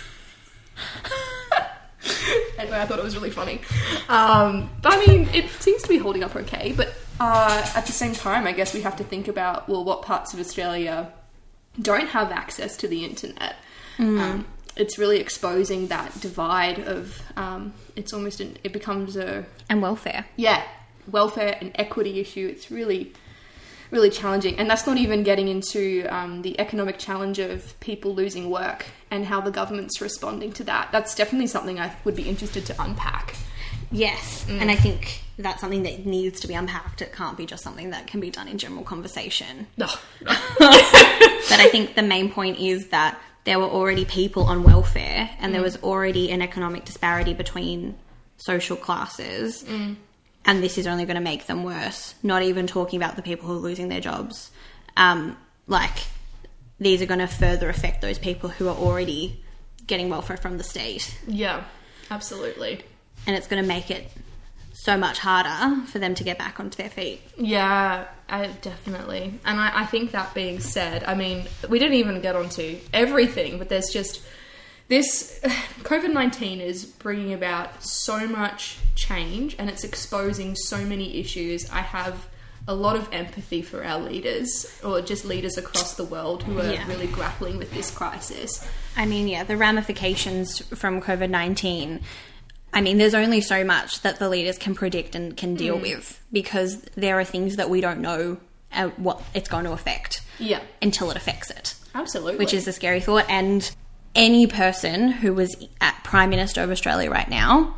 Anyway, 2.59 2.79
I 2.81 2.87
thought 2.87 2.99
it 2.99 3.05
was 3.05 3.17
really 3.17 3.31
funny. 3.31 3.61
Um, 4.09 4.71
but 4.83 4.95
I 4.95 5.07
mean, 5.07 5.29
it 5.33 5.49
seems 5.61 5.83
to 5.83 5.89
be 5.89 5.99
holding 5.99 6.23
up 6.25 6.35
okay. 6.37 6.73
But 6.77 6.95
uh, 7.21 7.71
at 7.75 7.87
the 7.87 7.93
same 7.93 8.13
time, 8.15 8.47
I 8.47 8.53
guess 8.53 8.75
we 8.75 8.83
have 8.83 8.97
to 8.97 9.05
think 9.05 9.29
about 9.29 9.69
well, 9.69 9.85
what 9.85 10.03
parts 10.03 10.35
of 10.35 10.41
Australia 10.41 11.13
don't 11.81 12.09
have 12.09 12.31
access 12.33 12.77
to 12.79 12.89
the 12.89 13.05
internet. 13.05 13.57
Um, 13.99 14.47
it's 14.77 14.99
really 14.99 15.19
exposing 15.21 15.87
that 15.87 16.21
divide 16.21 16.81
of 16.81 17.23
um, 17.37 17.73
it's 17.97 18.13
almost 18.13 18.41
an, 18.41 18.59
it 18.63 18.73
becomes 18.75 19.17
a 19.17 19.47
And 19.71 19.81
welfare. 19.81 20.27
yeah, 20.37 20.63
welfare 21.11 21.57
and 21.61 21.73
equity 21.77 22.21
issue. 22.21 22.47
It's 22.51 22.71
really, 22.71 23.13
really 23.91 24.11
challenging. 24.11 24.59
And 24.59 24.69
that's 24.69 24.87
not 24.87 24.97
even 24.97 25.23
getting 25.23 25.49
into 25.49 26.07
um, 26.09 26.43
the 26.43 26.59
economic 26.61 26.99
challenge 26.99 27.39
of 27.39 27.79
people 27.81 28.15
losing 28.15 28.51
work 28.51 28.87
and 29.11 29.25
how 29.27 29.41
the 29.41 29.51
government's 29.51 30.01
responding 30.01 30.53
to 30.55 30.65
that. 30.65 30.91
That's 30.93 31.15
definitely 31.15 31.47
something 31.47 31.79
I 31.79 31.95
would 32.05 32.17
be 32.17 32.29
interested 32.29 32.67
to 32.67 32.83
unpack. 32.83 33.35
Yes, 33.93 34.45
mm. 34.49 34.61
and 34.61 34.69
I 34.69 34.75
think 34.75 35.23
that's 35.39 35.61
something 35.61 35.85
that 35.85 36.05
needs 36.07 36.41
to 36.41 36.49
be 36.49 36.55
unpacked. 36.55 37.03
It 37.03 37.13
can't 37.13 37.37
be 37.37 37.47
just 37.47 37.63
something 37.63 37.91
that 37.91 38.09
can 38.09 38.19
be 38.19 38.31
done 38.31 38.49
in 38.49 38.59
general 38.59 38.83
conversation. 38.83 39.69
No. 39.77 39.87
But 41.49 41.61
I 41.61 41.69
think 41.69 41.95
the 41.95 42.03
main 42.03 42.33
point 42.33 42.59
is 42.59 42.89
that 42.89 43.21
there 43.45 43.61
were 43.61 43.67
already 43.67 44.05
people 44.05 44.43
on 44.45 44.65
welfare 44.65 45.31
and 45.39 45.55
there 45.55 45.61
mm. 45.61 45.65
was 45.65 45.77
already 45.83 46.33
an 46.33 46.43
economic 46.43 46.85
disparity 46.85 47.35
between 47.35 47.97
social 48.37 48.77
classes. 48.77 49.63
Mm. 49.63 49.97
And 50.47 50.63
this 50.63 50.79
is 50.79 50.87
only 50.87 51.05
going 51.05 51.17
to 51.17 51.21
make 51.23 51.47
them 51.47 51.65
worse. 51.65 52.15
Not 52.23 52.43
even 52.43 52.67
talking 52.67 53.03
about 53.03 53.17
the 53.17 53.23
people 53.23 53.49
who 53.49 53.55
are 53.55 53.61
losing 53.61 53.89
their 53.89 54.01
jobs. 54.01 54.51
Um, 54.97 55.37
like, 55.67 55.99
these 56.79 57.03
are 57.03 57.07
going 57.07 57.21
to 57.21 57.27
further 57.27 57.69
affect 57.69 58.01
those 58.01 58.19
people 58.19 58.49
who 58.49 58.69
are 58.69 58.77
already 58.77 59.43
getting 59.87 60.09
welfare 60.09 60.37
from 60.37 60.57
the 60.57 60.65
state. 60.65 61.19
Yeah, 61.27 61.65
absolutely. 62.11 62.85
And 63.27 63.37
it's 63.37 63.49
going 63.49 63.63
to 63.63 63.67
make 63.67 63.91
it 63.91 64.09
so 64.73 64.97
much 64.97 65.19
harder 65.19 65.85
for 65.87 65.99
them 65.99 66.15
to 66.15 66.23
get 66.23 66.39
back 66.39 66.61
onto 66.61 66.77
their 66.77 66.91
feet. 66.91 67.21
Yeah, 67.37 68.07
I, 68.29 68.47
definitely. 68.63 69.35
And 69.45 69.59
I, 69.59 69.83
I 69.83 69.87
think 69.87 70.13
that 70.13 70.33
being 70.33 70.61
said, 70.61 71.03
I 71.05 71.15
mean, 71.15 71.47
we 71.69 71.79
didn't 71.79 71.95
even 71.95 72.21
get 72.21 72.37
onto 72.37 72.79
everything, 72.93 73.59
but 73.59 73.69
there's 73.69 73.89
just 73.89 74.23
this 74.89 75.41
COVID 75.83 76.13
19 76.13 76.61
is 76.61 76.85
bringing 76.85 77.33
about 77.33 77.83
so 77.83 78.27
much 78.27 78.79
change 78.95 79.57
and 79.59 79.69
it's 79.69 79.85
exposing 79.85 80.55
so 80.57 80.79
many 80.85 81.19
issues. 81.19 81.69
I 81.71 81.81
have 81.81 82.27
a 82.69 82.75
lot 82.75 82.97
of 82.97 83.09
empathy 83.13 83.63
for 83.63 83.85
our 83.85 84.01
leaders, 84.01 84.67
or 84.83 85.01
just 85.01 85.25
leaders 85.25 85.57
across 85.57 85.95
the 85.95 86.03
world 86.05 86.43
who 86.43 86.59
are 86.59 86.73
Yeah. 86.73 86.85
really 86.89 87.07
grappling 87.07 87.59
with 87.59 87.73
this 87.73 87.93
crisis. 87.93 88.67
I 88.97 89.07
mean, 89.07 89.29
yeah, 89.29 89.45
the 89.45 89.57
ramifications 89.57 90.59
from 90.77 91.01
COVID 91.01 91.31
19. 91.31 92.01
I 92.73 92.81
mean, 92.81 92.99
there's 92.99 93.15
only 93.15 93.41
so 93.41 93.63
much 93.65 94.03
that 94.03 94.19
the 94.19 94.29
leaders 94.29 94.59
can 94.59 94.75
predict 94.75 95.15
and 95.15 95.37
can 95.37 95.55
deal 95.55 95.79
with 95.79 96.21
because 96.33 96.83
there 96.97 97.19
are 97.21 97.25
things 97.25 97.55
that 97.57 97.71
we 97.71 97.81
don't 97.81 98.01
know 98.01 98.39
uh, 98.73 98.89
what 98.97 99.23
it's 99.33 99.49
going 99.49 99.65
to 99.65 99.73
affect 99.73 100.21
Yeah, 100.41 100.61
until 100.83 101.11
it 101.13 101.17
affects 101.17 101.51
it, 101.51 101.75
absolutely. 101.95 102.37
which 102.39 102.53
is 102.53 102.67
a 102.67 102.73
scary 102.73 103.01
thought. 103.01 103.25
And 103.31 103.71
any 104.17 104.47
person 104.49 105.09
who 105.11 105.33
was 105.33 105.55
at 105.81 106.03
Prime 106.03 106.31
Minister 106.31 106.63
of 106.63 106.71
Australia 106.71 107.09
right 107.11 107.29
now 107.31 107.77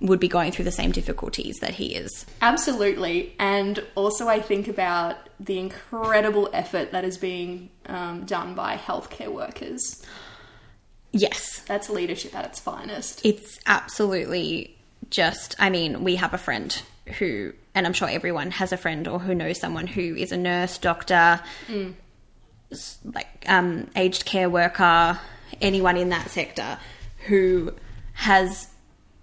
would 0.00 0.18
be 0.18 0.26
going 0.28 0.50
through 0.50 0.64
the 0.64 0.72
same 0.72 0.90
difficulties 0.90 1.58
that 1.60 1.74
he 1.74 1.94
is. 1.94 2.26
Absolutely. 2.42 3.32
And 3.38 3.82
also, 3.94 4.26
I 4.26 4.40
think 4.40 4.66
about 4.66 5.16
the 5.38 5.58
incredible 5.58 6.50
effort 6.52 6.90
that 6.90 7.04
is 7.04 7.16
being 7.16 7.70
um, 7.86 8.24
done 8.24 8.54
by 8.54 8.76
healthcare 8.76 9.28
workers. 9.32 10.02
Yes, 11.12 11.60
That's 11.68 11.88
leadership 11.88 12.34
at 12.34 12.44
its 12.44 12.58
finest. 12.58 13.24
it's 13.24 13.60
absolutely 13.66 14.76
just 15.10 15.54
i 15.60 15.68
mean 15.70 16.02
we 16.02 16.16
have 16.16 16.32
a 16.34 16.38
friend 16.38 16.82
who 17.18 17.52
and 17.74 17.86
i'm 17.86 17.92
sure 17.92 18.08
everyone 18.08 18.50
has 18.50 18.72
a 18.72 18.76
friend 18.76 19.06
or 19.06 19.18
who 19.20 19.34
knows 19.34 19.60
someone 19.60 19.86
who 19.86 20.16
is 20.16 20.32
a 20.32 20.36
nurse 20.36 20.78
doctor 20.78 21.40
s- 22.72 22.98
like 23.04 23.28
um, 23.46 23.86
aged 23.96 24.24
care 24.24 24.48
worker 24.48 25.20
anyone 25.60 25.96
in 25.96 26.08
that 26.10 26.30
sector 26.30 26.78
who 27.26 27.72
has 28.12 28.68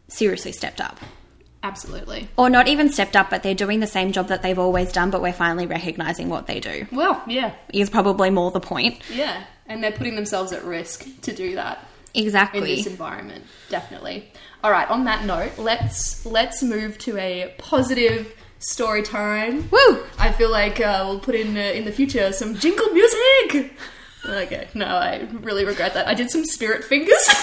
seriously 0.08 0.51
stepped 0.51 0.82
up 0.82 1.00
Absolutely. 1.63 2.28
or 2.38 2.50
not 2.50 2.68
even 2.68 2.90
stepped 2.92 3.16
up 3.16 3.30
but 3.30 3.44
they're 3.44 3.54
doing 3.54 3.80
the 3.80 3.88
same 3.88 4.12
job 4.12 4.28
that 4.30 4.42
they've 4.42 4.60
always 4.60 4.92
done 4.92 5.12
but 5.12 5.22
we're 5.22 5.32
finally 5.32 5.68
recognizing 5.68 6.28
what 6.28 6.48
they 6.48 6.60
do 6.60 6.88
Well, 6.92 7.22
yeah, 7.28 7.54
is 7.74 7.90
probably 7.90 8.30
more 8.30 8.51
the 8.51 8.60
point 8.60 9.00
yeah. 9.13 9.44
And 9.68 9.82
they're 9.82 9.94
putting 9.94 10.16
themselves 10.16 10.51
at 10.51 10.66
risk 10.66 11.06
to 11.22 11.32
do 11.34 11.56
that. 11.56 11.86
Exactly. 12.13 12.60
In 12.72 12.78
this 12.78 12.88
environment. 12.88 13.46
Definitely. 13.70 14.30
All 14.66 14.72
right. 14.72 14.90
On 14.90 15.06
that 15.06 15.24
note, 15.24 15.58
let's 15.58 16.25
let's 16.25 16.62
move 16.62 16.98
to 16.98 17.18
a 17.18 17.54
positive 17.58 18.36
story 18.60 19.01
time. 19.01 19.70
Woo! 19.72 20.04
I 20.20 20.34
feel 20.34 20.51
like 20.51 20.82
uh, 20.82 21.06
we'll 21.08 21.22
put 21.22 21.36
in 21.36 21.56
uh, 21.56 21.62
in 21.62 21.86
the 21.86 21.92
future 21.94 22.34
some 22.34 22.56
jingle 22.56 22.88
music. 22.90 23.72
Okay, 24.25 24.68
no, 24.74 24.86
I 24.86 25.28
really 25.42 25.66
regret 25.66 25.94
that. 25.96 26.08
I 26.08 26.13
did 26.13 26.30
some 26.30 26.46
spirit 26.46 26.84
fingers. 26.84 27.28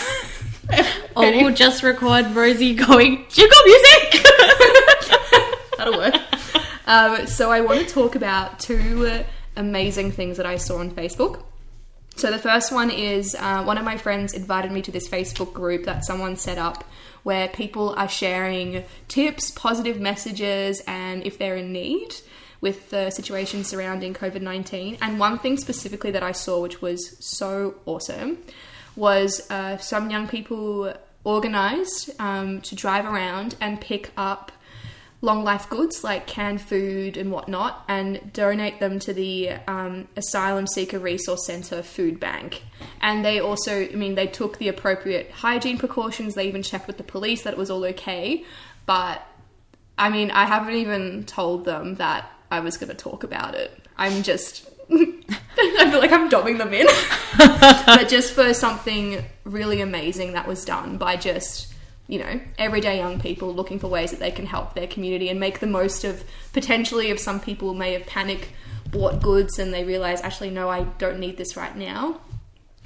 Or 1.16 1.22
we'll 1.22 1.54
just 1.54 1.82
record 1.82 2.26
Rosie 2.32 2.74
going, 2.74 3.24
jingle 3.30 3.58
music! 3.64 4.22
That'll 5.78 5.96
work. 5.96 6.14
Um, 6.86 7.26
so 7.26 7.50
I 7.50 7.62
want 7.62 7.80
to 7.80 7.86
talk 7.86 8.14
about 8.14 8.60
two 8.60 9.24
amazing 9.56 10.12
things 10.12 10.36
that 10.36 10.46
I 10.46 10.56
saw 10.56 10.78
on 10.78 10.90
Facebook. 10.90 11.42
So 12.16 12.30
the 12.30 12.38
first 12.38 12.70
one 12.72 12.90
is 12.90 13.34
uh, 13.34 13.62
one 13.64 13.78
of 13.78 13.84
my 13.84 13.96
friends 13.96 14.32
invited 14.32 14.70
me 14.72 14.82
to 14.82 14.92
this 14.92 15.08
Facebook 15.08 15.52
group 15.52 15.84
that 15.84 16.04
someone 16.04 16.36
set 16.36 16.58
up 16.58 16.84
where 17.22 17.48
people 17.48 17.94
are 17.96 18.08
sharing 18.08 18.84
tips, 19.08 19.50
positive 19.50 20.00
messages, 20.00 20.82
and 20.86 21.24
if 21.26 21.38
they're 21.38 21.56
in 21.56 21.72
need 21.72 22.14
with 22.60 22.90
the 22.90 23.10
situation 23.10 23.64
surrounding 23.64 24.14
COVID 24.14 24.42
19. 24.42 24.98
And 25.00 25.18
one 25.18 25.38
thing 25.38 25.56
specifically 25.56 26.10
that 26.10 26.22
I 26.22 26.32
saw, 26.32 26.60
which 26.60 26.82
was 26.82 27.16
so 27.24 27.74
awesome, 27.86 28.38
was 28.96 29.48
uh, 29.50 29.78
some 29.78 30.10
young 30.10 30.28
people 30.28 30.92
organized 31.24 32.10
um, 32.20 32.60
to 32.62 32.74
drive 32.74 33.04
around 33.04 33.54
and 33.60 33.80
pick 33.80 34.10
up 34.16 34.52
long 35.20 35.42
life 35.42 35.68
goods 35.68 36.04
like 36.04 36.26
canned 36.26 36.60
food 36.60 37.16
and 37.16 37.32
whatnot 37.32 37.84
and 37.88 38.32
donate 38.32 38.78
them 38.78 39.00
to 39.00 39.12
the 39.12 39.50
um, 39.66 40.06
Asylum 40.16 40.66
Seeker 40.66 40.98
Resource 40.98 41.44
Centre 41.44 41.82
food 41.82 42.20
bank. 42.20 42.62
And 43.00 43.24
they 43.24 43.40
also, 43.40 43.82
I 43.82 43.94
mean, 43.94 44.14
they 44.14 44.28
took 44.28 44.58
the 44.58 44.68
appropriate 44.68 45.30
hygiene 45.30 45.78
precautions. 45.78 46.34
They 46.34 46.46
even 46.46 46.62
checked 46.62 46.86
with 46.86 46.98
the 46.98 47.04
police 47.04 47.42
that 47.42 47.52
it 47.52 47.58
was 47.58 47.70
all 47.70 47.84
okay. 47.86 48.44
But 48.86 49.26
I 49.96 50.08
mean, 50.08 50.30
I 50.30 50.44
haven't 50.44 50.74
even 50.74 51.24
told 51.24 51.64
them 51.64 51.96
that 51.96 52.30
I 52.50 52.60
was 52.60 52.76
going 52.76 52.88
to 52.88 52.96
talk 52.96 53.24
about 53.24 53.54
it. 53.54 53.78
I'm 53.96 54.22
just. 54.22 54.68
I 54.90 55.90
feel 55.90 56.00
like 56.00 56.12
I'm 56.12 56.28
dobbing 56.28 56.58
them 56.58 56.72
in. 56.72 56.86
but 57.38 58.08
just 58.08 58.32
for 58.32 58.54
something 58.54 59.24
really 59.44 59.80
amazing 59.80 60.32
that 60.32 60.46
was 60.46 60.64
done 60.64 60.96
by 60.96 61.16
just 61.16 61.74
you 62.08 62.18
know, 62.18 62.40
everyday 62.56 62.96
young 62.96 63.20
people 63.20 63.54
looking 63.54 63.78
for 63.78 63.86
ways 63.86 64.10
that 64.10 64.18
they 64.18 64.30
can 64.30 64.46
help 64.46 64.74
their 64.74 64.86
community 64.86 65.28
and 65.28 65.38
make 65.38 65.60
the 65.60 65.66
most 65.66 66.04
of 66.04 66.24
potentially 66.54 67.08
if 67.08 67.20
some 67.20 67.38
people 67.38 67.74
may 67.74 67.92
have 67.92 68.06
panic 68.06 68.48
bought 68.90 69.22
goods 69.22 69.58
and 69.58 69.72
they 69.72 69.84
realize 69.84 70.22
actually 70.22 70.48
no, 70.50 70.70
I 70.70 70.84
don't 70.96 71.20
need 71.20 71.36
this 71.36 71.56
right 71.56 71.76
now. 71.76 72.20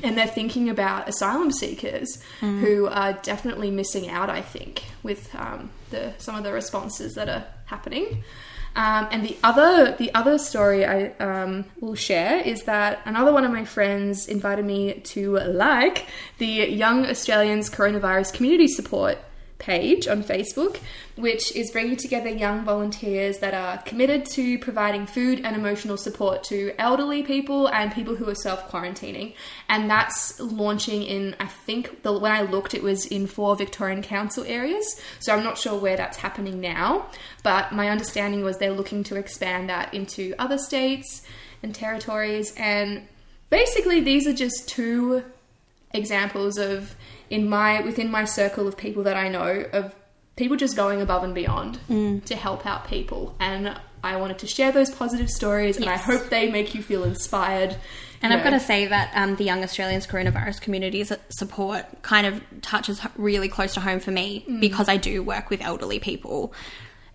And 0.02 0.18
they're 0.18 0.26
thinking 0.26 0.68
about 0.68 1.08
asylum 1.08 1.52
seekers 1.52 2.20
who 2.40 2.88
are 2.88 3.12
definitely 3.12 3.70
missing 3.70 4.08
out, 4.10 4.28
I 4.28 4.40
think, 4.42 4.82
with 5.04 5.32
um, 5.36 5.70
the 5.90 6.14
some 6.18 6.34
of 6.34 6.42
the 6.42 6.52
responses 6.52 7.14
that 7.14 7.28
are 7.28 7.44
happening. 7.66 8.24
Um, 8.74 9.08
and 9.10 9.24
the 9.24 9.36
other 9.44 9.94
the 9.96 10.12
other 10.14 10.38
story 10.38 10.86
I 10.86 11.08
um, 11.18 11.66
will 11.80 11.94
share 11.94 12.40
is 12.40 12.62
that 12.62 13.00
another 13.04 13.32
one 13.32 13.44
of 13.44 13.52
my 13.52 13.64
friends 13.64 14.28
invited 14.28 14.64
me 14.64 14.94
to 14.94 15.38
like 15.40 16.06
the 16.38 16.46
Young 16.46 17.06
Australians 17.06 17.68
Coronavirus 17.68 18.32
Community 18.32 18.68
Support 18.68 19.18
page 19.62 20.06
on 20.08 20.22
Facebook, 20.22 20.78
which 21.16 21.54
is 21.56 21.70
bringing 21.70 21.96
together 21.96 22.28
young 22.28 22.64
volunteers 22.64 23.38
that 23.38 23.54
are 23.54 23.78
committed 23.82 24.26
to 24.26 24.58
providing 24.58 25.06
food 25.06 25.40
and 25.44 25.56
emotional 25.56 25.96
support 25.96 26.42
to 26.44 26.74
elderly 26.78 27.22
people 27.22 27.68
and 27.68 27.92
people 27.92 28.16
who 28.16 28.28
are 28.28 28.34
self 28.34 28.68
quarantining. 28.70 29.34
And 29.68 29.88
that's 29.88 30.38
launching 30.40 31.02
in, 31.02 31.34
I 31.40 31.46
think, 31.46 32.02
the, 32.02 32.12
when 32.18 32.32
I 32.32 32.42
looked, 32.42 32.74
it 32.74 32.82
was 32.82 33.06
in 33.06 33.26
four 33.26 33.56
Victorian 33.56 34.02
Council 34.02 34.44
areas. 34.46 35.00
So 35.20 35.34
I'm 35.34 35.44
not 35.44 35.56
sure 35.56 35.78
where 35.78 35.96
that's 35.96 36.18
happening 36.18 36.60
now, 36.60 37.06
but 37.42 37.72
my 37.72 37.88
understanding 37.88 38.42
was 38.44 38.58
they're 38.58 38.72
looking 38.72 39.04
to 39.04 39.16
expand 39.16 39.68
that 39.70 39.94
into 39.94 40.34
other 40.38 40.58
states 40.58 41.22
and 41.62 41.74
territories. 41.74 42.52
And 42.56 43.06
basically, 43.48 44.00
these 44.00 44.26
are 44.26 44.34
just 44.34 44.68
two 44.68 45.24
examples 45.94 46.58
of 46.58 46.94
in 47.30 47.48
my 47.48 47.80
within 47.82 48.10
my 48.10 48.24
circle 48.24 48.66
of 48.68 48.76
people 48.76 49.02
that 49.04 49.16
I 49.16 49.28
know 49.28 49.64
of 49.72 49.94
people 50.36 50.56
just 50.56 50.76
going 50.76 51.00
above 51.00 51.24
and 51.24 51.34
beyond 51.34 51.78
to 52.26 52.34
help 52.34 52.66
out 52.66 52.86
people 52.88 53.34
and 53.38 53.76
I 54.04 54.16
wanted 54.16 54.38
to 54.40 54.46
share 54.46 54.72
those 54.72 54.90
positive 54.90 55.30
stories 55.30 55.76
and 55.76 55.88
I 55.88 55.96
hope 55.96 56.28
they 56.28 56.50
make 56.50 56.74
you 56.74 56.82
feel 56.82 57.04
inspired. 57.04 57.76
And 58.20 58.32
you 58.32 58.38
I've 58.38 58.44
know. 58.44 58.50
got 58.50 58.58
to 58.58 58.64
say 58.64 58.86
that 58.86 59.12
um, 59.14 59.36
the 59.36 59.44
Young 59.44 59.62
Australians 59.62 60.06
Coronavirus 60.06 60.60
Communities 60.60 61.12
support 61.28 61.84
kind 62.02 62.26
of 62.26 62.42
touches 62.62 63.00
really 63.16 63.48
close 63.48 63.74
to 63.74 63.80
home 63.80 64.00
for 64.00 64.10
me 64.10 64.44
because 64.60 64.88
I 64.88 64.96
do 64.96 65.22
work 65.22 65.50
with 65.50 65.60
elderly 65.60 65.98
people. 65.98 66.52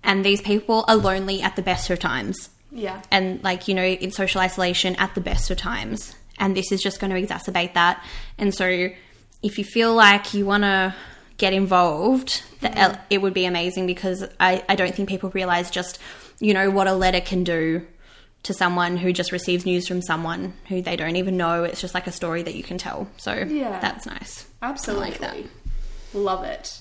And 0.04 0.24
these 0.24 0.42
people 0.42 0.86
are 0.88 0.96
lonely 0.96 1.42
at 1.42 1.56
the 1.56 1.62
best 1.62 1.90
of 1.90 2.00
times. 2.00 2.50
yeah. 2.72 3.02
And, 3.12 3.44
like, 3.44 3.68
you 3.68 3.74
know, 3.74 3.84
in 3.84 4.12
social 4.12 4.40
isolation 4.42 4.96
at 4.98 5.16
the 5.16 5.22
best 5.22 5.50
of 5.50 5.58
times. 5.58 6.16
And 6.40 6.56
this 6.56 6.72
is 6.72 6.82
just 6.82 7.00
going 7.00 7.12
to 7.12 7.22
exacerbate 7.22 7.74
that. 7.74 8.04
And 8.38 8.54
so, 8.54 8.90
if 9.44 9.58
you 9.58 9.64
feel 9.64 9.94
like 9.94 10.34
you 10.34 10.46
want 10.46 10.64
to 10.64 10.96
get 11.38 11.54
involved, 11.54 12.44
the, 12.62 13.00
it 13.10 13.22
would 13.22 13.34
be 13.34 13.46
amazing 13.46 13.86
because 13.88 14.24
I, 14.40 14.64
I 14.68 14.76
don't 14.76 14.94
think 14.96 15.10
people 15.10 15.30
realize 15.32 15.70
just, 15.70 16.00
you 16.40 16.54
know, 16.54 16.70
what 16.72 16.88
a 16.88 16.94
letter 16.94 17.22
can 17.22 17.44
do 17.44 17.86
to 18.44 18.54
someone 18.54 18.98
who 18.98 19.12
just 19.14 19.32
receives 19.32 19.66
news 19.66 19.88
from 19.88 20.02
someone 20.02 20.54
who 20.68 20.82
they 20.82 20.96
don't 20.96 21.16
even 21.16 21.38
know. 21.38 21.64
It's 21.64 21.82
just 21.82 21.94
like 21.94 22.08
a 22.08 22.12
story 22.12 22.44
that 22.44 22.56
you 22.56 22.64
can 22.64 22.78
tell. 22.78 23.08
So 23.18 23.34
Yeah. 23.34 23.80
that's 23.80 24.06
nice. 24.06 24.48
Absolutely. 24.62 25.10
Like 25.12 25.20
that. 25.20 25.36
Love 26.14 26.44
it. 26.44 26.80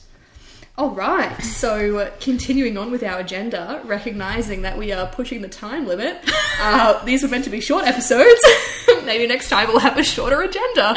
All 0.79 0.91
right. 0.91 1.39
So, 1.43 1.99
uh, 1.99 2.11
continuing 2.21 2.77
on 2.77 2.91
with 2.91 3.03
our 3.03 3.19
agenda, 3.21 3.81
recognizing 3.85 4.63
that 4.63 4.77
we 4.77 4.93
are 4.93 5.07
pushing 5.07 5.41
the 5.41 5.49
time 5.49 5.87
limit, 5.87 6.19
uh, 6.61 7.03
these 7.05 7.23
were 7.23 7.29
meant 7.31 7.45
to 7.45 7.51
be 7.51 7.61
short 7.61 7.85
episodes. 7.87 8.41
Maybe 9.07 9.27
next 9.27 9.49
time 9.49 9.69
we'll 9.69 9.79
have 9.79 9.97
a 9.97 10.05
shorter 10.05 10.43
agenda. 10.43 10.95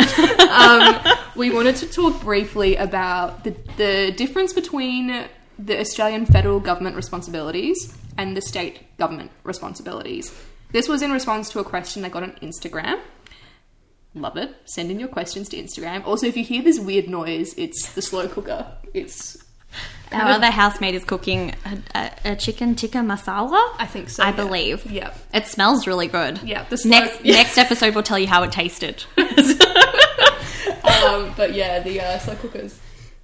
Um, 0.49 1.15
we 1.35 1.51
wanted 1.51 1.75
to 1.77 1.87
talk 1.87 2.19
briefly 2.21 2.75
about 2.75 3.43
the, 3.43 3.55
the 3.77 4.11
difference 4.17 4.51
between 4.51 5.27
the 5.57 5.79
Australian 5.79 6.25
federal 6.25 6.59
government 6.59 6.95
responsibilities 6.95 7.95
and 8.17 8.35
the 8.35 8.41
state 8.41 8.97
government 8.97 9.31
responsibilities. 9.43 10.33
This 10.71 10.87
was 10.89 11.01
in 11.01 11.11
response 11.11 11.49
to 11.51 11.59
a 11.59 11.63
question 11.63 12.03
I 12.03 12.09
got 12.09 12.23
on 12.23 12.31
Instagram. 12.41 12.99
Love 14.15 14.37
it. 14.37 14.55
Send 14.65 14.89
in 14.91 14.99
your 14.99 15.09
questions 15.09 15.49
to 15.49 15.57
Instagram. 15.57 16.05
Also, 16.05 16.25
if 16.25 16.35
you 16.35 16.43
hear 16.43 16.63
this 16.63 16.79
weird 16.79 17.07
noise, 17.07 17.53
it's 17.57 17.93
the 17.93 18.01
slow 18.01 18.27
cooker. 18.27 18.71
It's. 18.93 19.37
Our 20.11 20.23
other 20.31 20.47
housemate 20.47 20.95
is 20.95 21.05
cooking 21.05 21.53
a, 21.65 21.77
a, 22.25 22.31
a 22.31 22.35
chicken 22.35 22.73
tikka 22.75 22.97
masala. 22.99 23.61
I 23.77 23.85
think 23.85 24.09
so. 24.09 24.23
I 24.23 24.29
yeah. 24.29 24.35
believe. 24.35 24.89
Yep. 24.89 25.15
It 25.35 25.45
smells 25.45 25.85
really 25.85 26.07
good. 26.07 26.41
Yeah, 26.41 26.65
the 26.67 26.77
slow- 26.77 26.89
next 26.89 27.23
yeah. 27.23 27.33
next 27.35 27.59
episode 27.59 27.93
will 27.93 28.01
tell 28.03 28.17
you 28.17 28.27
how 28.27 28.41
it 28.43 28.51
tasted. 28.51 29.03
Um, 31.05 31.33
but 31.37 31.53
yeah, 31.53 31.79
the 31.79 32.01
uh, 32.01 32.19
slow 32.19 32.35
cookers 32.35 32.77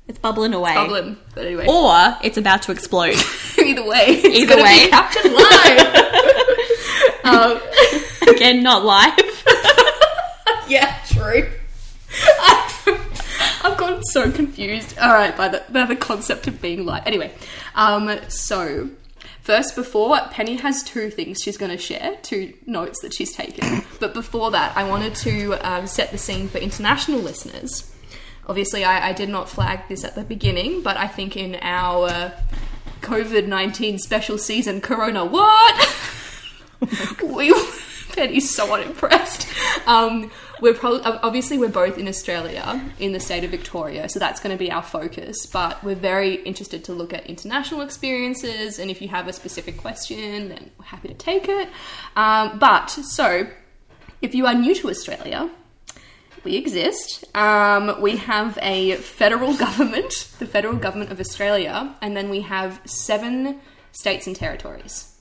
It's 0.08 0.18
bubbling 0.20 0.54
away. 0.54 0.74
bubbling. 0.76 1.18
But 1.34 1.46
anyway, 1.46 1.66
Or 1.68 2.16
it's 2.24 2.38
about 2.38 2.62
to 2.64 2.72
explode. 2.72 3.16
either 3.58 3.86
way, 3.86 4.06
it's 4.08 4.52
Either 4.52 4.62
way. 4.62 4.88
captured 4.90 5.32
live. 5.32 7.26
um, 8.30 8.36
Again, 8.36 8.64
not 8.64 8.86
live. 8.86 9.44
yeah, 10.68 10.98
true. 11.08 11.50
I've 13.66 13.78
gotten 13.78 14.04
so 14.04 14.32
confused. 14.32 14.96
All 15.00 15.12
right, 15.12 15.36
by 15.36 15.48
the 15.48 15.64
by 15.72 15.86
the 15.86 15.96
concept 15.96 16.48
of 16.48 16.62
being 16.62 16.86
light. 16.86 17.02
Anyway, 17.08 17.34
um, 17.74 18.20
so 18.28 18.90
first, 19.42 19.76
before 19.76 20.16
Penny 20.30 20.58
has 20.58 20.84
two 20.84 21.10
things 21.10 21.42
she's 21.42 21.58
going 21.58 21.72
to 21.72 21.78
share, 21.78 22.16
two 22.22 22.54
notes 22.68 23.02
that 23.02 23.12
she's 23.12 23.34
taken. 23.34 23.84
but 24.00 24.14
before 24.14 24.52
that, 24.52 24.78
I 24.78 24.88
wanted 24.88 25.16
to 25.16 25.54
um, 25.68 25.88
set 25.88 26.12
the 26.12 26.20
scene 26.20 26.48
for 26.48 26.60
international 26.60 27.20
listeners. 27.20 27.92
Obviously, 28.48 28.84
I, 28.84 29.10
I 29.10 29.14
did 29.14 29.30
not 29.30 29.50
flag 29.50 29.88
this 29.90 30.04
at 30.04 30.14
the 30.14 30.24
beginning, 30.24 30.84
but 30.84 30.96
I 30.96 31.08
think 31.08 31.36
in 31.36 31.56
our 31.62 32.08
uh, 32.08 32.32
COVID 33.02 33.48
nineteen 33.48 33.98
special 33.98 34.38
season, 34.38 34.80
Corona 34.80 35.26
what? 35.26 35.98
we 37.24 37.52
Penny's 38.16 38.54
so 38.56 38.74
unimpressed. 38.76 39.48
Um, 39.88 40.30
we're 40.62 40.74
probably 40.74 41.02
obviously 41.04 41.58
we're 41.58 41.70
both 41.70 41.98
in 41.98 42.08
Australia, 42.08 42.82
in 43.00 43.12
the 43.12 43.20
state 43.20 43.44
of 43.44 43.52
Victoria, 43.52 44.08
so 44.10 44.20
that's 44.20 44.40
going 44.40 44.56
to 44.56 44.60
be 44.60 44.72
our 44.72 44.84
focus. 44.84 45.46
But 45.46 45.84
we're 45.84 45.96
very 45.96 46.36
interested 46.44 46.84
to 46.86 46.94
look 46.94 47.14
at 47.14 47.26
international 47.26 47.82
experiences, 47.82 48.80
and 48.80 48.90
if 48.90 49.02
you 49.02 49.10
have 49.10 49.28
a 49.28 49.34
specific 49.34 49.78
question, 49.78 50.50
then 50.50 50.72
we're 50.78 50.86
happy 50.86 51.10
to 51.10 51.14
take 51.14 51.50
it. 51.50 51.70
Um, 52.16 52.60
but 52.60 52.88
so, 52.88 53.48
if 54.22 54.34
you 54.34 54.46
are 54.46 54.54
new 54.54 54.76
to 54.76 54.90
Australia, 54.90 55.50
we 56.44 56.56
exist. 56.56 57.26
Um, 57.36 58.02
we 58.02 58.18
have 58.18 58.58
a 58.62 58.96
federal 58.96 59.56
government, 59.58 60.30
the 60.40 60.46
federal 60.46 60.76
government 60.76 61.12
of 61.12 61.20
Australia, 61.20 61.96
and 62.02 62.16
then 62.16 62.30
we 62.30 62.42
have 62.42 62.80
seven 62.86 63.60
states 63.92 64.28
and 64.28 64.36
territories. 64.36 65.15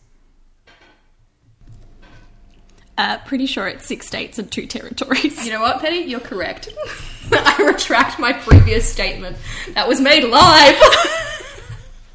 Uh, 2.96 3.18
pretty 3.18 3.46
sure 3.46 3.66
it's 3.66 3.86
six 3.86 4.06
states 4.06 4.38
and 4.38 4.50
two 4.50 4.66
territories. 4.66 5.44
You 5.44 5.52
know 5.52 5.60
what, 5.60 5.80
Penny? 5.80 6.04
You're 6.04 6.20
correct. 6.20 6.68
I 7.32 7.62
retract 7.64 8.18
my 8.18 8.32
previous 8.32 8.90
statement. 8.90 9.36
That 9.74 9.88
was 9.88 10.00
made 10.00 10.24
live. 10.24 10.80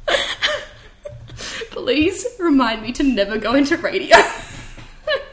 Please 1.70 2.26
remind 2.38 2.82
me 2.82 2.92
to 2.92 3.02
never 3.02 3.36
go 3.38 3.54
into 3.54 3.76
radio. 3.76 4.16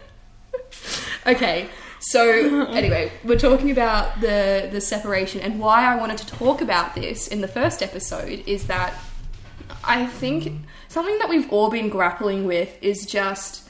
okay, 1.25 1.69
so 1.99 2.67
anyway, 2.69 3.12
we're 3.23 3.39
talking 3.39 3.71
about 3.71 4.19
the 4.21 4.69
the 4.71 4.79
separation 4.81 5.41
and 5.41 5.60
why 5.60 5.86
I 5.86 5.95
wanted 5.95 6.17
to 6.19 6.27
talk 6.27 6.62
about 6.62 6.95
this 6.95 7.27
in 7.27 7.41
the 7.41 7.47
first 7.47 7.81
episode 7.81 8.43
is 8.45 8.67
that 8.67 8.93
I 9.83 10.05
think 10.05 10.51
something 10.88 11.17
that 11.19 11.29
we've 11.29 11.51
all 11.51 11.69
been 11.69 11.89
grappling 11.89 12.45
with 12.45 12.77
is 12.81 13.05
just 13.05 13.66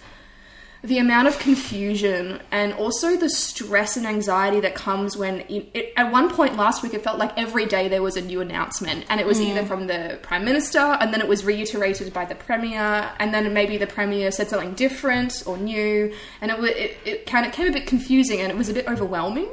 the 0.84 1.00
amount 1.00 1.28
of 1.28 1.40
confusion 1.40 2.40
and 2.52 2.74
also 2.74 3.18
the 3.18 3.30
stress 3.30 3.98
and 3.98 4.06
anxiety 4.06 4.60
that 4.60 4.76
comes 4.76 5.18
when 5.18 5.42
it, 5.42 5.70
it, 5.74 5.94
at 5.98 6.12
one 6.12 6.30
point 6.30 6.56
last 6.56 6.84
week 6.84 6.94
it 6.94 7.04
felt 7.04 7.18
like 7.18 7.36
every 7.38 7.66
day 7.66 7.88
there 7.88 8.04
was 8.04 8.16
a 8.16 8.22
new 8.22 8.42
announcement 8.42 9.06
and 9.10 9.20
it 9.20 9.26
was 9.26 9.42
either 9.42 9.66
from 9.66 9.88
the 9.88 10.20
prime 10.22 10.46
minister 10.46 10.80
and 10.80 11.14
then 11.14 11.20
it 11.20 11.28
was 11.28 11.44
reiterated 11.44 12.14
by 12.14 12.26
the 12.26 12.36
premier 12.36 13.10
and 13.20 13.34
then 13.34 13.52
maybe 13.54 13.78
the 13.78 13.88
premier 13.88 14.32
said 14.32 14.48
something 14.48 14.74
different 14.76 15.44
or 15.48 15.58
new 15.58 16.14
and 16.42 16.52
it, 16.52 16.60
it, 16.60 16.98
it 17.06 17.26
kind 17.26 17.46
of 17.46 17.52
came 17.52 17.68
a 17.68 17.72
bit 17.72 17.88
confusing 17.88 18.40
and 18.40 18.52
it 18.52 18.58
was 18.58 18.70
a 18.70 18.74
bit 18.74 18.88
overwhelming 18.88 19.50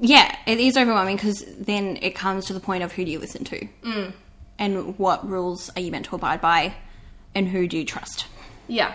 Yeah, 0.00 0.36
it 0.46 0.60
is 0.60 0.76
overwhelming 0.76 1.16
because 1.16 1.44
then 1.58 1.98
it 2.02 2.14
comes 2.14 2.46
to 2.46 2.52
the 2.52 2.60
point 2.60 2.82
of 2.82 2.92
who 2.92 3.04
do 3.04 3.10
you 3.10 3.18
listen 3.18 3.44
to? 3.44 3.66
Mm. 3.82 4.12
And 4.58 4.98
what 4.98 5.26
rules 5.28 5.70
are 5.74 5.80
you 5.80 5.90
meant 5.90 6.06
to 6.06 6.16
abide 6.16 6.40
by? 6.40 6.74
And 7.34 7.48
who 7.48 7.66
do 7.66 7.78
you 7.78 7.84
trust? 7.84 8.26
Yeah, 8.68 8.92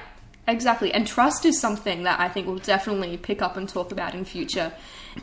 exactly. 0.52 0.94
And 0.94 1.08
trust 1.08 1.46
is 1.46 1.60
something 1.60 2.04
that 2.04 2.20
I 2.20 2.30
think 2.30 2.48
we'll 2.48 2.58
definitely 2.58 3.18
pick 3.18 3.42
up 3.42 3.58
and 3.58 3.68
talk 3.68 3.92
about 3.92 4.14
in 4.14 4.26
future 4.26 4.72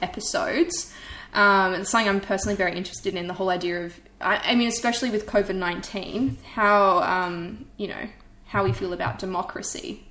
episodes. 0.03 0.93
Um, 1.35 1.75
it's 1.75 1.91
something 1.91 2.09
I'm 2.09 2.21
personally 2.21 2.57
very 2.57 2.75
interested 2.77 3.15
in 3.15 3.27
the 3.29 3.35
whole 3.35 3.51
idea 3.51 3.85
of, 3.85 4.01
I, 4.21 4.53
I 4.53 4.55
mean, 4.55 4.69
especially 4.69 5.11
with 5.11 5.27
COVID 5.27 5.55
19, 5.55 6.39
how, 6.55 7.01
um, 7.03 7.67
you 7.77 7.89
know, 7.89 8.09
how 8.47 8.65
we 8.65 8.73
feel 8.73 8.93
about 8.93 9.19
democracy 9.19 10.03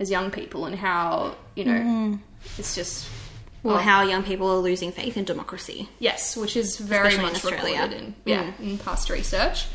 as 0.00 0.10
young 0.10 0.30
people 0.30 0.66
and 0.66 0.74
how, 0.76 1.36
you 1.54 1.64
know, 1.64 2.18
it's 2.58 2.74
just. 2.74 3.08
Well, 3.64 3.74
Oh. 3.76 3.78
how 3.80 4.02
young 4.02 4.22
people 4.22 4.48
are 4.50 4.58
losing 4.58 4.92
faith 4.92 5.16
in 5.16 5.24
democracy. 5.24 5.88
Yes, 5.98 6.36
which 6.36 6.56
is 6.56 6.76
very 6.78 7.08
Especially 7.08 7.18
in 7.26 7.32
much 7.32 7.44
Australia. 7.44 7.74
recorded 7.82 7.98
in, 8.00 8.14
yeah, 8.24 8.52
in 8.60 8.78
past 8.78 9.10
research. 9.10 9.66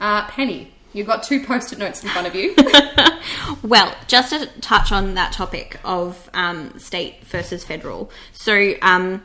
Uh, 0.00 0.26
Penny, 0.28 0.72
you've 0.92 1.06
got 1.06 1.22
two 1.22 1.44
post 1.44 1.72
it 1.72 1.78
notes 1.78 2.02
in 2.02 2.08
front 2.10 2.26
of 2.26 2.34
you. 2.34 2.54
Well, 3.62 3.94
just 4.08 4.30
to 4.30 4.46
touch 4.60 4.90
on 4.90 5.14
that 5.14 5.32
topic 5.32 5.78
of 5.84 6.28
um, 6.34 6.76
state 6.78 7.24
versus 7.26 7.64
federal. 7.64 8.10
So, 8.32 8.74
um, 8.82 9.22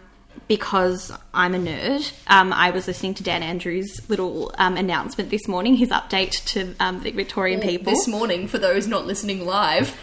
because 0.47 1.11
I'm 1.33 1.55
a 1.55 1.57
nerd, 1.57 2.11
um, 2.27 2.53
I 2.53 2.69
was 2.69 2.87
listening 2.87 3.15
to 3.15 3.23
Dan 3.23 3.41
Andrews' 3.41 4.07
little 4.09 4.53
um, 4.59 4.77
announcement 4.77 5.31
this 5.31 5.47
morning, 5.47 5.75
his 5.75 5.89
update 5.89 6.43
to 6.45 6.75
um, 6.79 7.01
the 7.01 7.11
Victorian 7.11 7.59
people. 7.59 7.91
this 7.91 8.07
morning, 8.07 8.47
for 8.47 8.59
those 8.59 8.87
not 8.87 9.07
listening 9.07 9.45
live. 9.45 9.95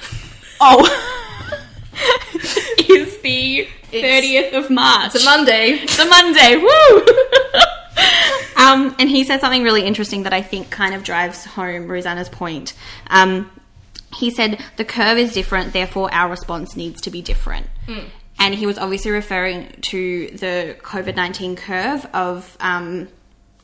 oh, 0.60 0.82
is 2.88 3.18
the 3.20 3.68
It's- 3.92 4.52
30th 4.52 4.64
of 4.64 4.70
March. 4.70 5.14
It's 5.14 5.22
a 5.22 5.24
Monday. 5.24 5.68
It's 5.82 5.98
a 5.98 6.04
Monday. 6.06 6.56
Woo! 6.56 7.30
Um, 8.64 8.96
and 8.98 9.08
he 9.10 9.24
said 9.24 9.40
something 9.40 9.62
really 9.62 9.84
interesting 9.84 10.22
that 10.24 10.32
I 10.32 10.42
think 10.42 10.70
kind 10.70 10.94
of 10.94 11.02
drives 11.02 11.44
home 11.44 11.86
Rose-Anna's 11.86 12.28
point. 12.28 12.72
Um, 13.08 13.50
he 14.14 14.30
said 14.30 14.62
the 14.76 14.84
curve 14.84 15.18
is 15.18 15.34
different, 15.34 15.72
therefore 15.72 16.08
our 16.12 16.30
response 16.30 16.76
needs 16.76 17.00
to 17.02 17.10
be 17.10 17.20
different. 17.20 17.66
And 18.38 18.54
he 18.54 18.66
was 18.66 18.78
obviously 18.78 19.10
referring 19.10 19.68
to 19.92 20.28
the 20.30 20.76
COVID 20.80 21.14
nineteen 21.14 21.56
curve 21.56 22.06
of 22.12 22.56
um, 22.60 23.08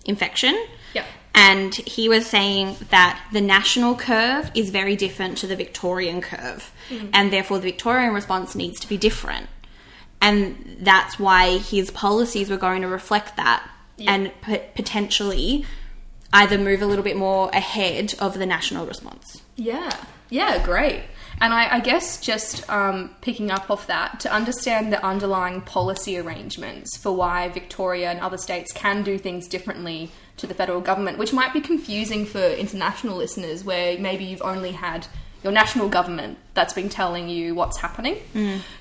infection. 0.04 0.54
Yep. 0.94 1.06
And 1.34 1.74
he 1.74 2.08
was 2.08 2.26
saying 2.26 2.76
that 2.90 3.20
the 3.32 3.40
national 3.40 3.94
curve 3.96 4.50
is 4.54 4.70
very 4.70 4.96
different 4.96 5.38
to 5.38 5.46
the 5.46 5.56
Victorian 5.56 6.20
curve, 6.20 6.72
and 7.12 7.32
therefore 7.32 7.58
the 7.58 7.68
Victorian 7.72 8.12
response 8.14 8.54
needs 8.54 8.80
to 8.80 8.88
be 8.88 8.96
different. 8.96 9.48
And 10.20 10.78
that's 10.80 11.18
why 11.18 11.58
his 11.58 11.90
policies 11.90 12.50
were 12.50 12.58
going 12.58 12.82
to 12.82 12.88
reflect 12.88 13.36
that 13.36 13.68
and 14.08 14.32
p- 14.42 14.60
potentially 14.74 15.64
either 16.32 16.56
move 16.58 16.80
a 16.82 16.86
little 16.86 17.04
bit 17.04 17.16
more 17.16 17.50
ahead 17.52 18.14
of 18.20 18.38
the 18.38 18.46
national 18.46 18.86
response. 18.86 19.42
Yeah, 19.56 19.92
yeah, 20.28 20.64
great. 20.64 21.02
And 21.40 21.54
I, 21.54 21.76
I 21.76 21.80
guess 21.80 22.20
just 22.20 22.68
um, 22.70 23.14
picking 23.22 23.50
up 23.50 23.70
off 23.70 23.86
that 23.86 24.20
to 24.20 24.32
understand 24.32 24.92
the 24.92 25.04
underlying 25.04 25.62
policy 25.62 26.18
arrangements 26.18 26.96
for 26.96 27.12
why 27.12 27.48
Victoria 27.48 28.10
and 28.10 28.20
other 28.20 28.36
states 28.36 28.72
can 28.72 29.02
do 29.02 29.18
things 29.18 29.48
differently 29.48 30.10
to 30.36 30.46
the 30.46 30.54
federal 30.54 30.80
government, 30.80 31.18
which 31.18 31.32
might 31.32 31.52
be 31.52 31.60
confusing 31.60 32.26
for 32.26 32.38
international 32.38 33.16
listeners, 33.16 33.64
where 33.64 33.98
maybe 33.98 34.24
you've 34.24 34.42
only 34.42 34.72
had 34.72 35.06
your 35.42 35.52
national 35.52 35.88
government 35.88 36.38
that's 36.52 36.74
been 36.74 36.90
telling 36.90 37.28
you 37.28 37.54
what's 37.54 37.78
happening. 37.78 38.18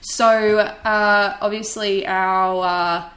So 0.01 0.57
uh, 0.59 1.37
obviously 1.39 2.05
our 2.05 2.65
uh, 2.65 3.09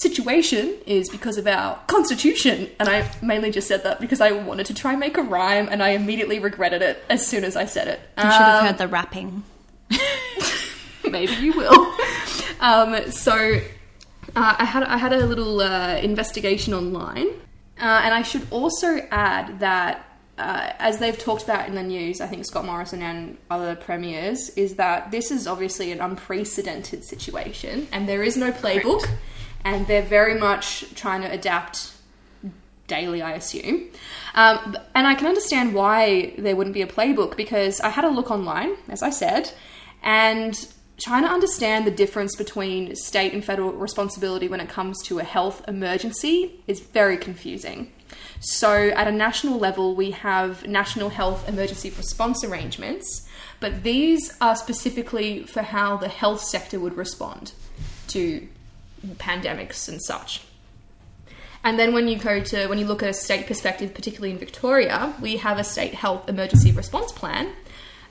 situation 0.00 0.74
is 0.86 1.08
because 1.08 1.38
of 1.38 1.46
our 1.46 1.78
constitution, 1.86 2.68
and 2.78 2.88
I 2.88 3.10
mainly 3.22 3.50
just 3.50 3.66
said 3.68 3.82
that 3.84 4.00
because 4.00 4.20
I 4.20 4.32
wanted 4.32 4.66
to 4.66 4.74
try 4.74 4.92
and 4.92 5.00
make 5.00 5.16
a 5.16 5.22
rhyme, 5.22 5.68
and 5.70 5.82
I 5.82 5.90
immediately 5.90 6.38
regretted 6.38 6.82
it 6.82 7.02
as 7.08 7.26
soon 7.26 7.44
as 7.44 7.56
I 7.56 7.66
said 7.66 7.88
it. 7.88 8.00
You 8.16 8.22
should 8.24 8.30
have 8.32 8.60
Um, 8.60 8.66
heard 8.66 8.78
the 8.78 8.88
rapping. 8.88 9.42
maybe 11.10 11.32
you 11.34 11.52
will. 11.52 11.94
um, 12.60 13.10
so 13.10 13.60
uh, 14.36 14.56
I 14.58 14.64
had 14.64 14.82
I 14.84 14.96
had 14.96 15.12
a 15.12 15.24
little 15.26 15.60
uh, 15.60 15.96
investigation 15.96 16.74
online, 16.74 17.28
uh, 17.80 18.02
and 18.04 18.14
I 18.14 18.22
should 18.22 18.46
also 18.50 18.98
add 19.10 19.60
that. 19.60 20.04
Uh, 20.40 20.72
as 20.78 21.00
they've 21.00 21.18
talked 21.18 21.42
about 21.42 21.66
in 21.68 21.74
the 21.74 21.82
news, 21.82 22.20
I 22.20 22.28
think 22.28 22.44
Scott 22.44 22.64
Morrison 22.64 23.02
and 23.02 23.36
other 23.50 23.74
premiers, 23.74 24.50
is 24.50 24.76
that 24.76 25.10
this 25.10 25.32
is 25.32 25.48
obviously 25.48 25.90
an 25.90 26.00
unprecedented 26.00 27.02
situation 27.02 27.88
and 27.90 28.08
there 28.08 28.22
is 28.22 28.36
no 28.36 28.52
playbook, 28.52 29.04
and 29.68 29.86
they're 29.86 30.02
very 30.02 30.38
much 30.38 30.84
trying 30.94 31.20
to 31.20 31.30
adapt 31.30 31.92
daily, 32.86 33.20
I 33.20 33.32
assume. 33.32 33.90
Um, 34.34 34.78
and 34.94 35.06
I 35.06 35.14
can 35.14 35.26
understand 35.26 35.74
why 35.74 36.34
there 36.38 36.56
wouldn't 36.56 36.72
be 36.72 36.80
a 36.80 36.86
playbook 36.86 37.36
because 37.36 37.78
I 37.80 37.90
had 37.90 38.04
a 38.04 38.08
look 38.08 38.30
online, 38.30 38.76
as 38.88 39.02
I 39.02 39.10
said, 39.10 39.52
and 40.02 40.54
trying 40.96 41.22
to 41.24 41.28
understand 41.28 41.86
the 41.86 41.90
difference 41.90 42.34
between 42.34 42.96
state 42.96 43.34
and 43.34 43.44
federal 43.44 43.72
responsibility 43.72 44.48
when 44.48 44.60
it 44.60 44.70
comes 44.70 45.02
to 45.04 45.18
a 45.18 45.24
health 45.24 45.62
emergency 45.68 46.62
is 46.66 46.80
very 46.80 47.18
confusing. 47.18 47.92
So, 48.40 48.88
at 48.88 49.06
a 49.06 49.12
national 49.12 49.58
level, 49.58 49.94
we 49.94 50.12
have 50.12 50.66
national 50.66 51.10
health 51.10 51.46
emergency 51.46 51.90
response 51.90 52.42
arrangements, 52.42 53.28
but 53.60 53.82
these 53.82 54.34
are 54.40 54.56
specifically 54.56 55.42
for 55.42 55.60
how 55.60 55.98
the 55.98 56.08
health 56.08 56.40
sector 56.40 56.80
would 56.80 56.96
respond 56.96 57.52
to 58.08 58.48
pandemics 59.16 59.88
and 59.88 60.02
such. 60.02 60.42
And 61.64 61.78
then 61.78 61.92
when 61.92 62.08
you 62.08 62.18
go 62.18 62.40
to 62.40 62.66
when 62.68 62.78
you 62.78 62.86
look 62.86 63.02
at 63.02 63.08
a 63.08 63.12
state 63.12 63.46
perspective, 63.46 63.94
particularly 63.94 64.32
in 64.32 64.38
Victoria, 64.38 65.14
we 65.20 65.38
have 65.38 65.58
a 65.58 65.64
state 65.64 65.94
health 65.94 66.28
emergency 66.28 66.72
response 66.72 67.12
plan, 67.12 67.52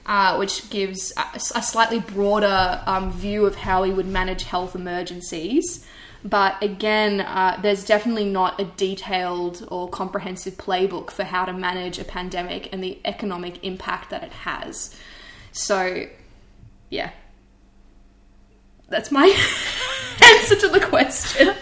uh, 0.06 0.36
which 0.36 0.70
gives 0.70 1.14
a, 1.18 1.38
a 1.56 1.62
slightly 1.62 2.00
broader 2.00 2.82
um, 2.86 3.12
view 3.12 3.46
of 3.46 3.56
how 3.56 3.84
we 3.84 3.92
would 3.92 4.06
manage 4.06 4.44
health 4.44 4.76
emergencies. 4.76 5.86
But 6.24 6.62
again, 6.62 7.22
uh, 7.22 7.60
there's 7.62 7.86
definitely 7.86 8.26
not 8.26 8.60
a 8.60 8.66
detailed 8.66 9.66
or 9.70 9.88
comprehensive 9.90 10.56
playbook 10.56 11.12
for 11.12 11.24
how 11.24 11.46
to 11.46 11.54
manage 11.54 12.00
a 12.00 12.04
pandemic 12.04 12.74
and 12.74 12.84
the 12.84 13.00
economic 13.06 13.64
impact 13.64 14.10
that 14.10 14.24
it 14.24 14.32
has. 14.32 14.96
So, 15.52 16.08
yeah, 16.90 17.12
that's 18.90 19.12
my 19.12 19.28
answer 20.38 20.56
to 20.56 20.68
the 20.70 20.80
question. 20.80 21.54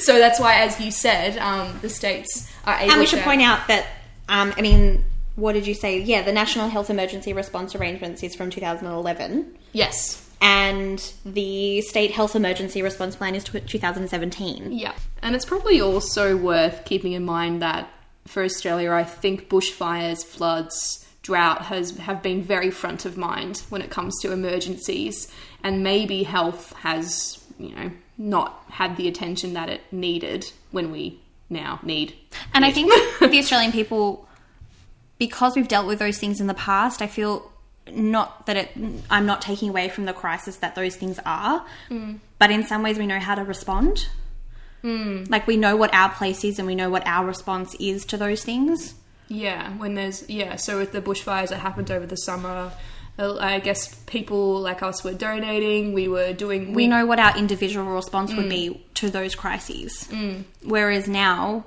so 0.00 0.18
that's 0.18 0.40
why, 0.40 0.56
as 0.60 0.80
you 0.80 0.90
said, 0.90 1.38
um, 1.38 1.78
the 1.82 1.88
states 1.88 2.50
are 2.64 2.78
able. 2.78 2.92
And 2.92 3.00
we 3.00 3.06
should 3.06 3.18
to- 3.20 3.24
point 3.24 3.42
out 3.42 3.66
that, 3.68 3.86
um, 4.28 4.52
I 4.56 4.62
mean, 4.62 5.04
what 5.36 5.52
did 5.52 5.66
you 5.66 5.74
say? 5.74 5.98
Yeah, 6.00 6.22
the 6.22 6.32
National 6.32 6.68
Health 6.68 6.90
Emergency 6.90 7.32
Response 7.32 7.74
Arrangements 7.74 8.22
is 8.22 8.34
from 8.34 8.50
2011, 8.50 9.46
Yes. 9.72 10.22
and 10.40 11.02
the 11.24 11.80
State 11.82 12.10
Health 12.10 12.36
Emergency 12.36 12.82
Response 12.82 13.16
Plan 13.16 13.34
is 13.34 13.44
tw 13.44 13.66
2017. 13.66 14.72
Yeah, 14.72 14.92
and 15.22 15.34
it's 15.34 15.44
probably 15.44 15.80
also 15.80 16.36
worth 16.36 16.84
keeping 16.84 17.12
in 17.12 17.24
mind 17.24 17.62
that 17.62 17.88
for 18.26 18.44
Australia, 18.44 18.92
I 18.92 19.04
think 19.04 19.48
bushfires, 19.48 20.24
floods, 20.24 20.98
drought 21.22 21.62
has 21.62 21.96
have 21.98 22.22
been 22.22 22.42
very 22.42 22.70
front 22.70 23.04
of 23.04 23.16
mind 23.16 23.62
when 23.68 23.80
it 23.80 23.90
comes 23.90 24.18
to 24.20 24.32
emergencies, 24.32 25.28
and 25.62 25.82
maybe 25.82 26.24
health 26.24 26.72
has 26.82 27.41
you 27.62 27.74
know 27.74 27.90
not 28.18 28.64
had 28.68 28.96
the 28.96 29.08
attention 29.08 29.54
that 29.54 29.68
it 29.68 29.80
needed 29.90 30.50
when 30.70 30.90
we 30.90 31.20
now 31.48 31.80
need. 31.82 32.14
And 32.54 32.64
I 32.64 32.70
think 32.70 32.92
the 33.20 33.38
Australian 33.38 33.72
people, 33.72 34.28
because 35.18 35.56
we've 35.56 35.68
dealt 35.68 35.86
with 35.86 35.98
those 35.98 36.18
things 36.18 36.40
in 36.40 36.46
the 36.46 36.54
past, 36.54 37.02
I 37.02 37.06
feel 37.06 37.50
not 37.90 38.46
that 38.46 38.56
it 38.56 38.70
I'm 39.10 39.26
not 39.26 39.42
taking 39.42 39.68
away 39.68 39.88
from 39.88 40.04
the 40.04 40.12
crisis 40.12 40.56
that 40.58 40.74
those 40.74 40.96
things 40.96 41.18
are, 41.26 41.64
mm. 41.90 42.18
but 42.38 42.50
in 42.50 42.64
some 42.64 42.82
ways 42.82 42.98
we 42.98 43.06
know 43.06 43.18
how 43.18 43.34
to 43.34 43.44
respond. 43.44 44.08
Mm. 44.84 45.30
Like 45.30 45.46
we 45.46 45.56
know 45.56 45.76
what 45.76 45.94
our 45.94 46.10
place 46.10 46.44
is 46.44 46.58
and 46.58 46.66
we 46.66 46.74
know 46.74 46.90
what 46.90 47.06
our 47.06 47.26
response 47.26 47.74
is 47.76 48.04
to 48.06 48.16
those 48.16 48.44
things. 48.44 48.94
Yeah, 49.28 49.70
when 49.78 49.94
there's 49.94 50.28
yeah, 50.28 50.56
so 50.56 50.78
with 50.78 50.92
the 50.92 51.00
bushfires 51.00 51.48
that 51.48 51.60
happened 51.60 51.90
over 51.90 52.06
the 52.06 52.16
summer, 52.16 52.72
Uh, 53.18 53.36
I 53.36 53.58
guess 53.60 53.94
people 54.06 54.60
like 54.60 54.82
us 54.82 55.04
were 55.04 55.12
donating. 55.12 55.92
We 55.92 56.08
were 56.08 56.32
doing. 56.32 56.72
We 56.72 56.88
know 56.88 57.04
what 57.04 57.18
our 57.18 57.36
individual 57.36 57.86
response 57.86 58.32
would 58.34 58.46
mm. 58.46 58.50
be 58.50 58.86
to 58.94 59.10
those 59.10 59.34
crises. 59.34 60.08
Mm. 60.10 60.44
Whereas 60.64 61.08
now, 61.08 61.66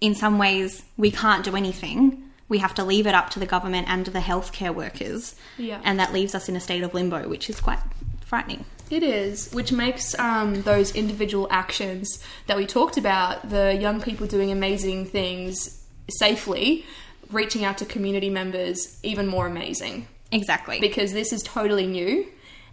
in 0.00 0.14
some 0.14 0.38
ways, 0.38 0.82
we 0.96 1.10
can't 1.10 1.44
do 1.44 1.56
anything. 1.56 2.22
We 2.48 2.58
have 2.58 2.74
to 2.74 2.84
leave 2.84 3.06
it 3.06 3.14
up 3.14 3.30
to 3.30 3.40
the 3.40 3.46
government 3.46 3.88
and 3.88 4.04
to 4.04 4.10
the 4.10 4.20
healthcare 4.20 4.74
workers. 4.74 5.34
Yeah. 5.56 5.80
And 5.84 5.98
that 5.98 6.12
leaves 6.12 6.34
us 6.34 6.48
in 6.48 6.56
a 6.56 6.60
state 6.60 6.82
of 6.82 6.92
limbo, 6.94 7.28
which 7.28 7.48
is 7.48 7.60
quite 7.60 7.78
frightening. 8.24 8.64
It 8.90 9.02
is, 9.02 9.50
which 9.52 9.72
makes 9.72 10.18
um, 10.18 10.62
those 10.62 10.94
individual 10.94 11.48
actions 11.50 12.22
that 12.46 12.58
we 12.58 12.66
talked 12.66 12.98
about, 12.98 13.48
the 13.48 13.74
young 13.74 14.02
people 14.02 14.26
doing 14.26 14.52
amazing 14.52 15.06
things 15.06 15.82
safely, 16.10 16.84
reaching 17.30 17.64
out 17.64 17.78
to 17.78 17.86
community 17.86 18.28
members, 18.28 18.98
even 19.02 19.26
more 19.26 19.46
amazing. 19.46 20.06
Exactly. 20.32 20.80
Because 20.80 21.12
this 21.12 21.32
is 21.32 21.42
totally 21.42 21.86
new, 21.86 22.26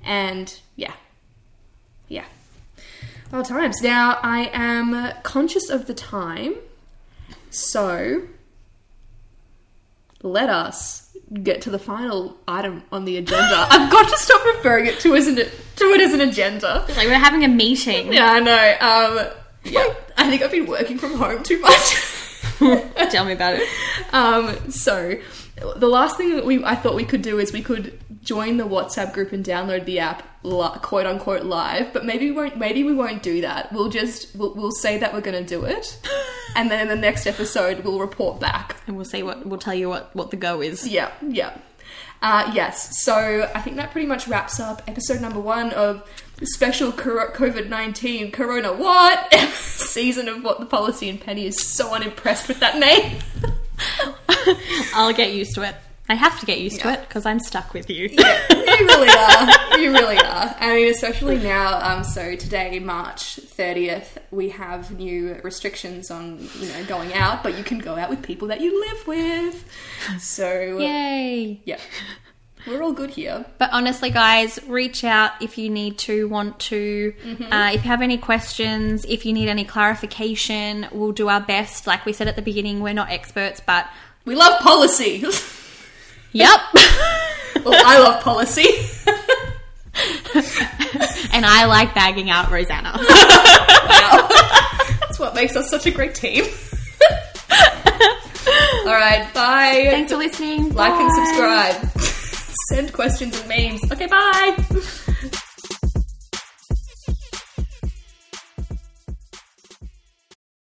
and 0.04 0.60
yeah, 0.76 0.94
yeah. 2.08 2.26
Well, 3.32 3.44
times. 3.44 3.82
Now, 3.84 4.18
I 4.24 4.50
am 4.54 5.14
conscious 5.24 5.70
of 5.70 5.86
the 5.86 5.94
time, 5.94 6.56
so 7.52 8.24
let 10.24 10.50
us 10.50 11.10
get 11.44 11.62
to 11.62 11.70
the 11.70 11.78
final 11.78 12.38
item 12.48 12.84
on 12.92 13.06
the 13.06 13.18
agenda. 13.18 13.68
I've 13.70 13.92
got 13.92 14.10
to 14.10 14.18
stop 14.18 14.44
referring 14.46 14.88
it 14.88 15.00
to 15.02 15.16
as 15.16 15.28
an 15.28 15.36
to 15.36 15.86
it 15.86 16.02
as 16.02 16.14
an 16.14 16.22
agenda. 16.22 16.86
like 16.90 17.08
we're 17.08 17.20
having 17.20 17.44
a 17.44 17.48
meeting. 17.48 18.12
Yeah, 18.12 18.32
I 18.32 18.40
know. 18.40 18.78
Um, 18.80 19.28
yeah, 19.64 19.94
I 20.18 20.30
think 20.30 20.42
I've 20.42 20.52
been 20.52 20.66
working 20.66 20.98
from 20.98 21.14
home 21.14 21.44
too 21.44 21.60
much. 21.60 21.96
Tell 23.12 23.26
me 23.26 23.34
about 23.34 23.56
it. 23.56 23.68
um, 24.14 24.72
so 24.72 25.16
the 25.76 25.88
last 25.88 26.18
thing 26.18 26.36
that 26.36 26.46
we 26.46 26.64
I 26.64 26.76
thought 26.76 26.96
we 26.96 27.06
could 27.06 27.22
do 27.22 27.40
is 27.40 27.52
we 27.52 27.62
could 27.62 28.00
join 28.24 28.58
the 28.58 28.66
WhatsApp 28.66 29.14
group 29.14 29.32
and 29.32 29.46
download 29.46 29.86
the 29.86 30.00
app, 30.00 30.24
quote 30.44 31.06
unquote 31.06 31.44
live. 31.44 31.94
But 31.94 32.06
maybe 32.06 32.30
we 32.30 32.36
won't. 32.36 32.58
Maybe 32.58 32.84
we 32.84 32.94
won't 32.94 33.24
do 33.24 33.42
that. 33.42 33.72
We'll 33.72 33.90
just 33.90 34.36
we'll, 34.36 34.54
we'll 34.54 34.72
say 34.72 34.98
that 34.98 35.14
we're 35.14 35.22
going 35.22 35.44
to 35.44 35.48
do 35.48 35.66
it, 35.66 36.00
and 36.56 36.70
then 36.70 36.82
in 36.82 36.88
the 36.88 36.96
next 36.96 37.28
episode 37.28 37.84
we'll 37.84 38.00
report 38.00 38.40
back. 38.40 38.78
And 38.88 38.96
we'll 38.96 39.06
see 39.06 39.24
what 39.24 39.46
we'll 39.46 39.60
tell 39.60 39.74
you 39.74 39.90
what 39.90 40.16
what 40.16 40.32
the 40.32 40.38
go 40.38 40.62
is. 40.62 40.88
Yeah, 40.88 41.12
yeah. 41.22 41.58
Uh, 42.22 42.52
yes, 42.54 43.02
so 43.02 43.50
I 43.56 43.62
think 43.62 43.78
that 43.78 43.92
pretty 43.92 44.08
much 44.08 44.28
wraps 44.28 44.60
up 44.60 44.82
episode 44.88 45.22
number 45.22 45.40
one 45.40 45.72
of 45.72 46.06
special 46.44 46.92
COVID 46.92 47.70
19 47.70 48.32
Corona 48.32 48.74
What 48.74 49.34
season 49.54 50.28
of 50.28 50.44
What 50.44 50.60
the 50.60 50.66
Policy 50.66 51.10
and 51.10 51.20
Penny 51.20 51.46
is 51.46 51.62
so 51.62 51.94
unimpressed 51.94 52.50
with 52.50 52.60
that 52.60 52.78
name. 52.78 53.20
I'll 54.94 55.14
get 55.14 55.34
used 55.34 55.56
to 55.56 55.64
it. 55.64 55.76
I 56.12 56.16
have 56.16 56.40
to 56.40 56.46
get 56.48 56.60
used 56.60 56.80
to 56.82 56.92
it 56.92 57.02
because 57.02 57.28
I'm 57.28 57.40
stuck 57.40 57.74
with 57.74 57.88
you. 57.88 58.10
Yeah, 58.12 58.48
you 58.50 58.88
really 58.88 59.10
are. 59.10 59.80
You 59.80 59.92
really 59.92 60.18
are. 60.18 60.56
I 60.60 60.74
mean, 60.76 60.92
especially 60.92 61.38
now. 61.38 61.80
Um, 61.80 62.04
so 62.04 62.36
today, 62.36 62.80
March 62.80 63.36
thirtieth, 63.36 64.18
we 64.32 64.50
have 64.50 64.92
new 64.98 65.40
restrictions 65.44 66.10
on 66.10 66.40
you 66.60 66.68
know 66.68 66.84
going 66.86 67.14
out, 67.14 67.44
but 67.44 67.56
you 67.58 67.64
can 67.64 67.78
go 67.78 67.96
out 67.96 68.10
with 68.10 68.24
people 68.24 68.48
that 68.48 68.60
you 68.60 68.80
live 68.88 69.08
with. 69.08 69.66
So 70.20 70.80
Yay! 70.80 71.62
yeah, 71.66 71.80
we're 72.68 72.84
all 72.84 72.92
good 72.94 73.12
here. 73.12 73.46
But 73.58 73.70
honestly, 73.72 74.10
guys, 74.10 74.60
reach 74.68 75.04
out 75.04 75.32
if 75.42 75.58
you 75.58 75.70
need 75.70 75.98
to, 76.00 76.28
want 76.28 76.60
to. 76.62 77.14
Uh, 77.52 77.72
if 77.74 77.84
you 77.84 77.90
have 77.90 78.02
any 78.02 78.18
questions, 78.18 79.06
if 79.08 79.26
you 79.26 79.34
need 79.34 79.48
any 79.50 79.64
clarification, 79.66 80.88
we'll 80.92 81.12
do 81.12 81.30
our 81.30 81.42
best. 81.42 81.88
Like 81.88 82.06
we 82.06 82.14
said 82.14 82.28
at 82.28 82.36
the 82.36 82.42
beginning, 82.42 82.82
we're 82.82 82.94
not 82.94 83.10
experts, 83.10 83.62
but 83.66 83.88
We 84.26 84.36
love 84.36 84.60
policy. 84.60 85.24
yep. 86.32 86.60
well, 87.64 87.82
I 87.86 88.00
love 88.00 88.22
policy. 88.24 88.68
and 91.34 91.46
I 91.46 91.66
like 91.66 91.94
bagging 91.96 92.30
out 92.30 92.52
Rose-Anna. 92.52 92.92
Wow. 92.98 94.28
That's 95.02 95.20
what 95.20 95.34
makes 95.34 95.56
us 95.56 95.70
such 95.70 95.86
a 95.86 95.92
great 95.92 96.14
team. 96.16 96.46
all 98.86 98.94
right, 98.94 99.28
bye. 99.34 99.88
Thanks 99.90 100.12
for 100.12 100.18
listening. 100.18 100.74
Like 100.74 100.94
and 100.94 101.12
subscribe. 101.96 102.16
Send 102.70 102.94
questions 102.94 103.36
and 103.36 103.48
memes. 103.50 103.92
Okay, 103.92 104.06
bye. 104.06 104.56